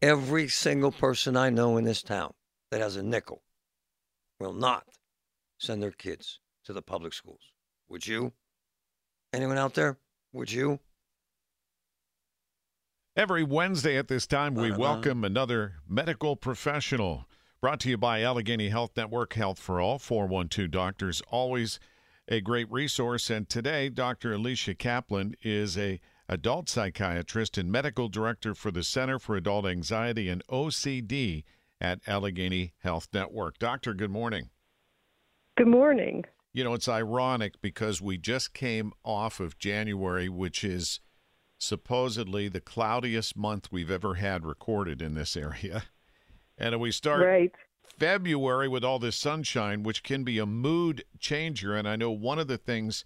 every 0.02 0.48
single 0.48 0.92
person 0.92 1.36
I 1.36 1.50
know 1.50 1.76
in 1.76 1.84
this 1.84 2.02
town 2.02 2.34
that 2.70 2.80
has 2.80 2.96
a 2.96 3.02
nickel 3.02 3.42
will 4.38 4.52
not 4.52 4.86
send 5.58 5.82
their 5.82 5.90
kids 5.90 6.40
to 6.64 6.72
the 6.72 6.82
public 6.82 7.12
schools. 7.14 7.52
Would 7.88 8.06
you? 8.06 8.32
Anyone 9.32 9.58
out 9.58 9.74
there? 9.74 9.98
Would 10.32 10.52
you? 10.52 10.80
Every 13.16 13.42
Wednesday 13.42 13.96
at 13.96 14.08
this 14.08 14.26
time, 14.26 14.54
we 14.54 14.70
uh-huh. 14.70 14.78
welcome 14.78 15.24
another 15.24 15.76
medical 15.88 16.36
professional. 16.36 17.26
Brought 17.62 17.80
to 17.80 17.88
you 17.88 17.96
by 17.96 18.22
Allegheny 18.22 18.68
Health 18.68 18.90
Network, 18.96 19.32
Health 19.32 19.58
for 19.58 19.80
All, 19.80 19.98
412 19.98 20.70
Doctors. 20.70 21.22
Always 21.28 21.80
a 22.28 22.40
great 22.40 22.70
resource. 22.70 23.30
And 23.30 23.48
today, 23.48 23.88
Dr. 23.88 24.32
Alicia 24.32 24.74
Kaplan 24.74 25.34
is 25.42 25.78
a 25.78 26.00
adult 26.28 26.68
psychiatrist 26.68 27.56
and 27.56 27.70
medical 27.70 28.08
director 28.08 28.54
for 28.54 28.70
the 28.70 28.82
Center 28.82 29.18
for 29.18 29.36
Adult 29.36 29.66
Anxiety 29.66 30.28
and 30.28 30.42
OCD 30.48 31.44
at 31.80 32.00
Allegheny 32.06 32.72
Health 32.78 33.08
Network. 33.12 33.58
Doctor, 33.58 33.94
good 33.94 34.10
morning. 34.10 34.50
Good 35.56 35.68
morning. 35.68 36.24
You 36.52 36.64
know, 36.64 36.74
it's 36.74 36.88
ironic 36.88 37.60
because 37.60 38.00
we 38.00 38.18
just 38.18 38.54
came 38.54 38.92
off 39.04 39.40
of 39.40 39.58
January, 39.58 40.28
which 40.28 40.64
is 40.64 41.00
supposedly 41.58 42.48
the 42.48 42.60
cloudiest 42.60 43.36
month 43.36 43.68
we've 43.70 43.90
ever 43.90 44.14
had 44.14 44.44
recorded 44.44 45.00
in 45.00 45.14
this 45.14 45.36
area. 45.36 45.84
And 46.58 46.80
we 46.80 46.90
start 46.90 47.20
right. 47.20 47.52
February 47.98 48.68
with 48.68 48.84
all 48.84 48.98
this 48.98 49.16
sunshine, 49.16 49.82
which 49.82 50.02
can 50.02 50.24
be 50.24 50.38
a 50.38 50.46
mood 50.46 51.04
changer. 51.18 51.74
And 51.74 51.88
I 51.88 51.96
know 51.96 52.10
one 52.10 52.38
of 52.38 52.46
the 52.48 52.58
things 52.58 53.04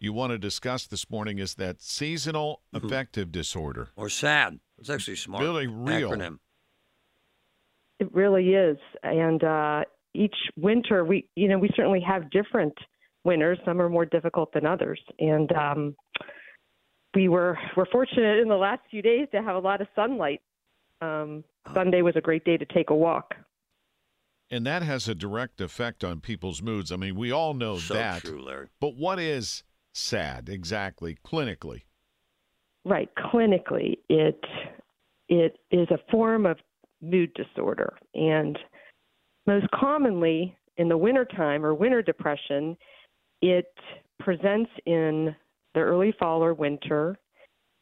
you 0.00 0.12
want 0.12 0.30
to 0.32 0.38
discuss 0.38 0.86
this 0.86 1.10
morning 1.10 1.38
is 1.38 1.54
that 1.56 1.80
seasonal 1.82 2.60
Mm-hmm. 2.74 2.86
affective 2.86 3.32
disorder. 3.32 3.88
Or 3.96 4.08
sad. 4.10 4.60
It's 4.78 4.90
actually 4.90 5.16
smart. 5.16 5.42
Really 5.42 5.66
real. 5.66 6.10
Acronym. 6.10 6.38
It 7.98 8.14
really 8.14 8.50
is. 8.50 8.76
And 9.02 9.42
uh, 9.42 9.84
each 10.14 10.36
winter, 10.56 11.04
we, 11.04 11.28
you 11.34 11.48
know, 11.48 11.58
we 11.58 11.70
certainly 11.74 12.00
have 12.06 12.30
different 12.30 12.74
winters. 13.24 13.58
Some 13.64 13.80
are 13.80 13.88
more 13.88 14.04
difficult 14.04 14.52
than 14.52 14.66
others. 14.66 15.00
And 15.18 15.50
um, 15.52 15.96
we 17.14 17.28
were, 17.28 17.58
were 17.76 17.88
fortunate 17.90 18.38
in 18.38 18.48
the 18.48 18.56
last 18.56 18.82
few 18.90 19.02
days 19.02 19.26
to 19.32 19.42
have 19.42 19.56
a 19.56 19.58
lot 19.58 19.80
of 19.80 19.88
sunlight. 19.96 20.40
Um, 21.00 21.42
Sunday 21.74 22.02
was 22.02 22.14
a 22.16 22.20
great 22.20 22.44
day 22.44 22.56
to 22.56 22.64
take 22.66 22.90
a 22.90 22.94
walk. 22.94 23.34
And 24.50 24.64
that 24.66 24.82
has 24.82 25.08
a 25.08 25.14
direct 25.14 25.60
effect 25.60 26.02
on 26.02 26.20
people's 26.20 26.62
moods. 26.62 26.90
I 26.90 26.96
mean, 26.96 27.16
we 27.16 27.30
all 27.30 27.54
know 27.54 27.78
So 27.78 27.94
that. 27.94 28.22
true, 28.22 28.42
Larry. 28.42 28.68
But 28.80 28.96
what 28.96 29.18
is 29.18 29.62
sad 29.92 30.48
exactly 30.48 31.18
clinically? 31.24 31.82
Right. 32.84 33.10
Clinically, 33.18 33.98
it 34.08 34.42
it 35.28 35.58
is 35.70 35.88
a 35.90 35.98
form 36.10 36.46
of 36.46 36.56
mood 37.02 37.34
disorder, 37.34 37.98
and 38.14 38.58
most 39.46 39.66
commonly 39.72 40.56
in 40.78 40.88
the 40.88 40.96
wintertime 40.96 41.64
or 41.66 41.74
winter 41.74 42.00
depression, 42.00 42.76
it 43.42 43.72
presents 44.18 44.70
in 44.86 45.34
the 45.74 45.80
early 45.80 46.14
fall 46.18 46.42
or 46.42 46.54
winter, 46.54 47.18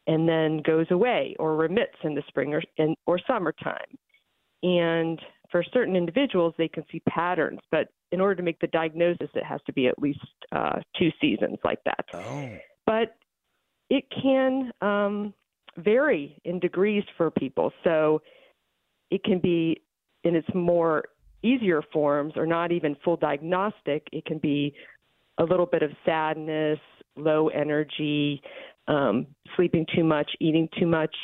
and 0.07 0.27
then 0.27 0.61
goes 0.65 0.87
away 0.91 1.35
or 1.39 1.55
remits 1.55 1.95
in 2.03 2.15
the 2.15 2.23
spring 2.27 2.53
or 2.53 2.61
in, 2.77 2.95
or 3.05 3.19
summertime. 3.25 3.97
And 4.63 5.21
for 5.51 5.63
certain 5.73 5.95
individuals, 5.95 6.53
they 6.57 6.67
can 6.67 6.83
see 6.91 7.01
patterns, 7.07 7.59
but 7.71 7.87
in 8.11 8.21
order 8.21 8.35
to 8.35 8.43
make 8.43 8.59
the 8.59 8.67
diagnosis, 8.67 9.29
it 9.33 9.43
has 9.43 9.61
to 9.65 9.73
be 9.73 9.87
at 9.87 9.99
least 9.99 10.19
uh, 10.51 10.79
two 10.97 11.09
seasons 11.21 11.57
like 11.63 11.79
that 11.85 12.05
Oh. 12.13 12.49
but 12.85 13.15
it 13.89 14.03
can 14.21 14.71
um, 14.81 15.33
vary 15.77 16.39
in 16.43 16.59
degrees 16.59 17.03
for 17.15 17.31
people. 17.31 17.71
So 17.83 18.21
it 19.11 19.23
can 19.23 19.39
be 19.39 19.81
in 20.23 20.35
its 20.35 20.47
more 20.53 21.03
easier 21.43 21.81
forms 21.93 22.33
or 22.35 22.45
not 22.45 22.71
even 22.71 22.95
full 23.03 23.15
diagnostic. 23.15 24.07
It 24.11 24.25
can 24.25 24.39
be 24.39 24.73
a 25.37 25.43
little 25.43 25.65
bit 25.65 25.83
of 25.83 25.91
sadness, 26.05 26.79
low 27.15 27.47
energy, 27.49 28.41
um, 28.87 29.27
sleeping 29.55 29.85
too 29.95 30.03
much, 30.03 30.29
eating 30.39 30.67
too 30.79 30.87
much, 30.87 31.15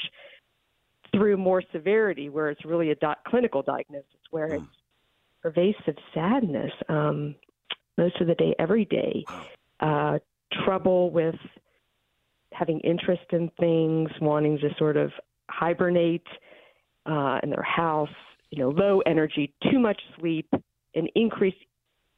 through 1.14 1.38
more 1.38 1.64
severity, 1.72 2.30
where 2.30 2.50
it's 2.50 2.66
really 2.66 2.92
a 2.92 2.96
doc- 2.96 3.24
clinical 3.26 3.62
diagnosis, 3.62 4.08
where 4.32 4.48
it's 4.56 4.66
pervasive 5.42 5.96
sadness 6.14 6.72
um, 6.90 7.36
most 7.98 8.20
of 8.22 8.28
the 8.28 8.36
day, 8.36 8.56
every 8.60 8.86
day, 8.86 9.24
uh, 9.80 10.18
trouble 10.66 11.12
with 11.12 11.36
having 12.52 12.80
interest 12.82 13.24
in 13.32 13.50
things, 13.60 14.10
wanting 14.22 14.58
to 14.60 14.70
sort 14.78 14.98
of 14.98 15.12
hibernate 15.50 16.26
uh, 17.06 17.40
in 17.44 17.50
their 17.50 17.64
house, 17.64 18.10
you 18.52 18.60
know, 18.60 18.70
low 18.70 19.02
energy, 19.06 19.54
too 19.72 19.80
much 19.80 20.00
sleep, 20.20 20.48
an 20.96 21.08
increased 21.16 21.58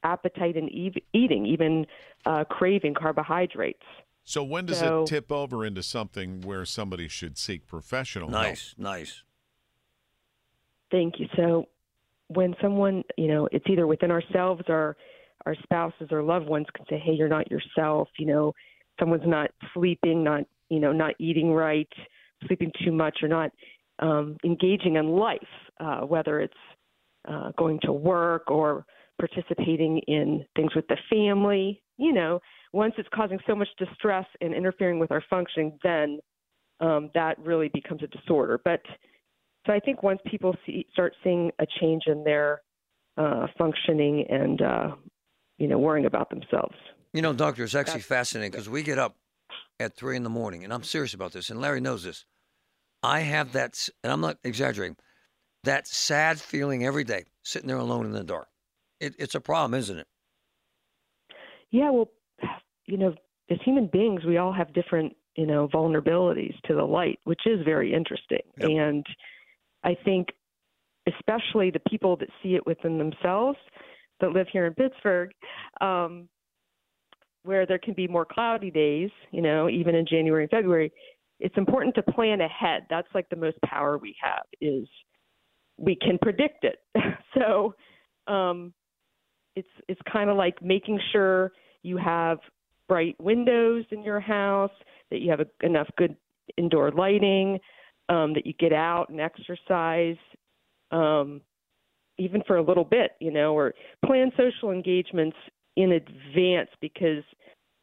appetite 0.02 0.56
and 0.56 0.70
eating, 1.12 1.46
even 1.46 1.86
uh, 2.26 2.44
craving 2.44 2.94
carbohydrates. 2.94 3.82
So 4.26 4.42
when 4.42 4.66
does 4.66 4.80
So- 4.80 5.04
it 5.04 5.06
tip 5.06 5.30
over 5.30 5.64
into 5.64 5.82
something 5.84 6.40
where 6.40 6.64
somebody 6.64 7.06
should 7.06 7.38
seek 7.38 7.66
professional 7.66 8.28
help? 8.28 8.42
Nice, 8.42 8.74
nice. 8.76 9.22
Thank 10.90 11.20
you. 11.20 11.28
So 11.36 11.68
when 12.26 12.56
someone, 12.60 13.04
you 13.16 13.28
know, 13.28 13.48
it's 13.52 13.64
either 13.68 13.86
within 13.86 14.10
ourselves 14.10 14.64
or 14.68 14.96
our 15.46 15.54
spouses 15.62 16.08
or 16.10 16.24
loved 16.24 16.48
ones 16.48 16.66
can 16.74 16.84
say, 16.86 16.98
"Hey, 16.98 17.12
you're 17.12 17.28
not 17.28 17.48
yourself," 17.50 18.08
you 18.18 18.26
know, 18.26 18.52
someone's 18.98 19.26
not 19.26 19.52
sleeping, 19.72 20.24
not, 20.24 20.44
you 20.70 20.80
know, 20.80 20.90
not 20.90 21.14
eating 21.20 21.52
right, 21.52 21.92
sleeping 22.46 22.72
too 22.84 22.90
much 22.90 23.22
or 23.22 23.28
not 23.28 23.52
um, 24.00 24.36
engaging 24.44 24.96
in 24.96 25.08
life, 25.16 25.48
uh, 25.78 26.00
whether 26.00 26.40
it's 26.40 26.58
uh, 27.26 27.52
going 27.56 27.78
to 27.80 27.92
work 27.92 28.50
or 28.50 28.84
participating 29.18 29.98
in 30.00 30.44
things 30.56 30.74
with 30.74 30.86
the 30.88 30.96
family. 31.08 31.80
You 31.98 32.12
know, 32.12 32.40
once 32.72 32.94
it's 32.98 33.08
causing 33.14 33.38
so 33.46 33.54
much 33.54 33.68
distress 33.78 34.26
and 34.40 34.52
interfering 34.54 34.98
with 34.98 35.10
our 35.10 35.22
functioning, 35.30 35.78
then 35.82 36.18
um, 36.80 37.10
that 37.14 37.38
really 37.38 37.70
becomes 37.72 38.02
a 38.02 38.06
disorder. 38.06 38.60
But 38.64 38.80
so 39.66 39.72
I 39.72 39.80
think 39.80 40.02
once 40.02 40.20
people 40.26 40.54
see, 40.66 40.86
start 40.92 41.14
seeing 41.24 41.50
a 41.58 41.66
change 41.80 42.02
in 42.06 42.22
their 42.24 42.60
uh, 43.16 43.46
functioning 43.56 44.26
and 44.28 44.60
uh, 44.60 44.94
you 45.58 45.68
know 45.68 45.78
worrying 45.78 46.06
about 46.06 46.28
themselves. 46.30 46.74
You 47.14 47.22
know, 47.22 47.32
doctor, 47.32 47.64
it's 47.64 47.74
actually 47.74 48.02
fascinating 48.02 48.50
because 48.50 48.68
we 48.68 48.82
get 48.82 48.98
up 48.98 49.16
at 49.80 49.96
three 49.96 50.16
in 50.16 50.22
the 50.22 50.28
morning, 50.30 50.64
and 50.64 50.72
I'm 50.72 50.82
serious 50.82 51.14
about 51.14 51.32
this, 51.32 51.48
and 51.48 51.60
Larry 51.60 51.80
knows 51.80 52.04
this. 52.04 52.26
I 53.02 53.20
have 53.20 53.52
that, 53.52 53.70
s- 53.70 53.90
and 54.02 54.12
I'm 54.12 54.20
not 54.20 54.38
exaggerating, 54.44 54.96
that 55.64 55.86
sad 55.86 56.38
feeling 56.40 56.84
every 56.84 57.04
day, 57.04 57.24
sitting 57.42 57.68
there 57.68 57.76
alone 57.78 58.04
in 58.04 58.12
the 58.12 58.24
dark. 58.24 58.48
It, 59.00 59.14
it's 59.18 59.34
a 59.34 59.40
problem, 59.40 59.78
isn't 59.78 59.98
it? 59.98 60.06
Yeah, 61.70 61.90
well, 61.90 62.10
you 62.86 62.96
know, 62.96 63.14
as 63.50 63.58
human 63.64 63.88
beings, 63.92 64.24
we 64.24 64.38
all 64.38 64.52
have 64.52 64.72
different 64.74 65.14
you 65.36 65.46
know 65.46 65.68
vulnerabilities 65.68 66.54
to 66.66 66.74
the 66.74 66.84
light, 66.84 67.20
which 67.24 67.42
is 67.46 67.64
very 67.64 67.92
interesting. 67.92 68.40
And 68.58 69.06
I 69.84 69.96
think, 70.04 70.28
especially 71.06 71.70
the 71.70 71.82
people 71.88 72.16
that 72.16 72.28
see 72.42 72.54
it 72.54 72.66
within 72.66 72.98
themselves, 72.98 73.58
that 74.20 74.30
live 74.30 74.46
here 74.52 74.66
in 74.66 74.74
Pittsburgh, 74.74 75.30
um, 75.80 76.28
where 77.44 77.66
there 77.66 77.78
can 77.78 77.94
be 77.94 78.08
more 78.08 78.24
cloudy 78.24 78.70
days, 78.70 79.10
you 79.30 79.42
know, 79.42 79.68
even 79.68 79.94
in 79.94 80.06
January 80.06 80.44
and 80.44 80.50
February, 80.50 80.92
it's 81.38 81.56
important 81.56 81.94
to 81.94 82.02
plan 82.02 82.40
ahead. 82.40 82.86
That's 82.90 83.08
like 83.14 83.28
the 83.28 83.36
most 83.36 83.56
power 83.64 83.98
we 83.98 84.16
have 84.20 84.44
is 84.60 84.88
we 85.76 85.96
can 85.96 86.18
predict 86.20 86.64
it. 86.64 86.78
so 87.34 87.74
um, 88.32 88.72
it's 89.56 89.68
it's 89.88 90.00
kind 90.10 90.30
of 90.30 90.36
like 90.36 90.62
making 90.62 91.00
sure 91.12 91.52
you 91.82 91.96
have 91.96 92.38
bright 92.88 93.16
windows 93.18 93.84
in 93.90 94.02
your 94.02 94.20
house, 94.20 94.70
that 95.10 95.20
you 95.20 95.30
have 95.30 95.40
a, 95.40 95.46
enough 95.66 95.88
good 95.96 96.16
indoor 96.56 96.90
lighting, 96.92 97.58
um, 98.08 98.34
that 98.34 98.46
you 98.46 98.52
get 98.58 98.72
out 98.72 99.08
and 99.08 99.20
exercise, 99.20 100.16
um, 100.92 101.40
even 102.18 102.42
for 102.46 102.56
a 102.56 102.62
little 102.62 102.84
bit, 102.84 103.12
you 103.20 103.32
know, 103.32 103.54
or 103.56 103.74
plan 104.04 104.30
social 104.36 104.70
engagements 104.70 105.36
in 105.76 105.92
advance 105.92 106.70
because 106.80 107.24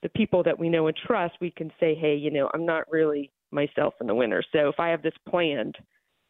the 0.02 0.10
people 0.10 0.44
that 0.44 0.58
we 0.58 0.70
know 0.70 0.88
and 0.88 0.98
trust, 1.08 1.36
we 1.40 1.52
can 1.52 1.72
say, 1.80 1.96
hey, 1.96 2.16
you 2.16 2.32
know, 2.32 2.50
I'm 2.54 2.66
not 2.66 2.92
really 2.92 3.32
myself 3.52 3.94
in 4.02 4.08
the 4.08 4.16
winter. 4.16 4.44
So 4.52 4.70
if 4.70 4.80
I 4.80 4.90
have 4.90 5.02
this 5.02 5.14
planned, 5.30 5.76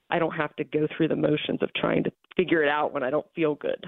I 0.10 0.19
don't 0.19 0.32
have 0.32 0.56
to 0.58 0.63
go 0.63 0.88
through 0.95 1.08
the 1.08 1.15
motions 1.15 1.60
of 1.62 1.73
trying 1.73 2.03
to 2.03 2.12
figure 2.36 2.63
it 2.63 2.69
out 2.69 2.93
when 2.93 3.03
I 3.03 3.10
don't 3.10 3.25
feel 3.36 3.56
good. 3.56 3.86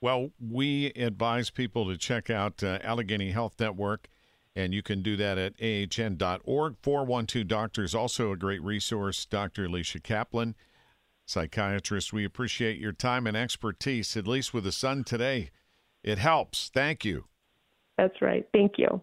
Well, 0.00 0.30
we 0.40 0.86
advise 0.96 1.50
people 1.50 1.86
to 1.88 1.96
check 1.96 2.30
out 2.30 2.62
uh, 2.62 2.78
Allegheny 2.82 3.32
Health 3.32 3.54
Network, 3.60 4.08
and 4.56 4.72
you 4.72 4.82
can 4.82 5.02
do 5.02 5.14
that 5.16 5.36
at 5.36 5.56
ahn.org. 5.58 6.76
412 6.82 7.46
Doctors, 7.46 7.94
also 7.94 8.32
a 8.32 8.36
great 8.36 8.62
resource. 8.62 9.26
Dr. 9.26 9.66
Alicia 9.66 10.00
Kaplan, 10.00 10.54
psychiatrist. 11.26 12.12
We 12.12 12.24
appreciate 12.24 12.78
your 12.78 12.92
time 12.92 13.26
and 13.26 13.36
expertise, 13.36 14.16
at 14.16 14.26
least 14.26 14.54
with 14.54 14.64
the 14.64 14.72
sun 14.72 15.04
today. 15.04 15.50
It 16.02 16.18
helps. 16.18 16.70
Thank 16.72 17.04
you. 17.04 17.26
That's 17.98 18.22
right. 18.22 18.46
Thank 18.54 18.78
you. 18.78 19.02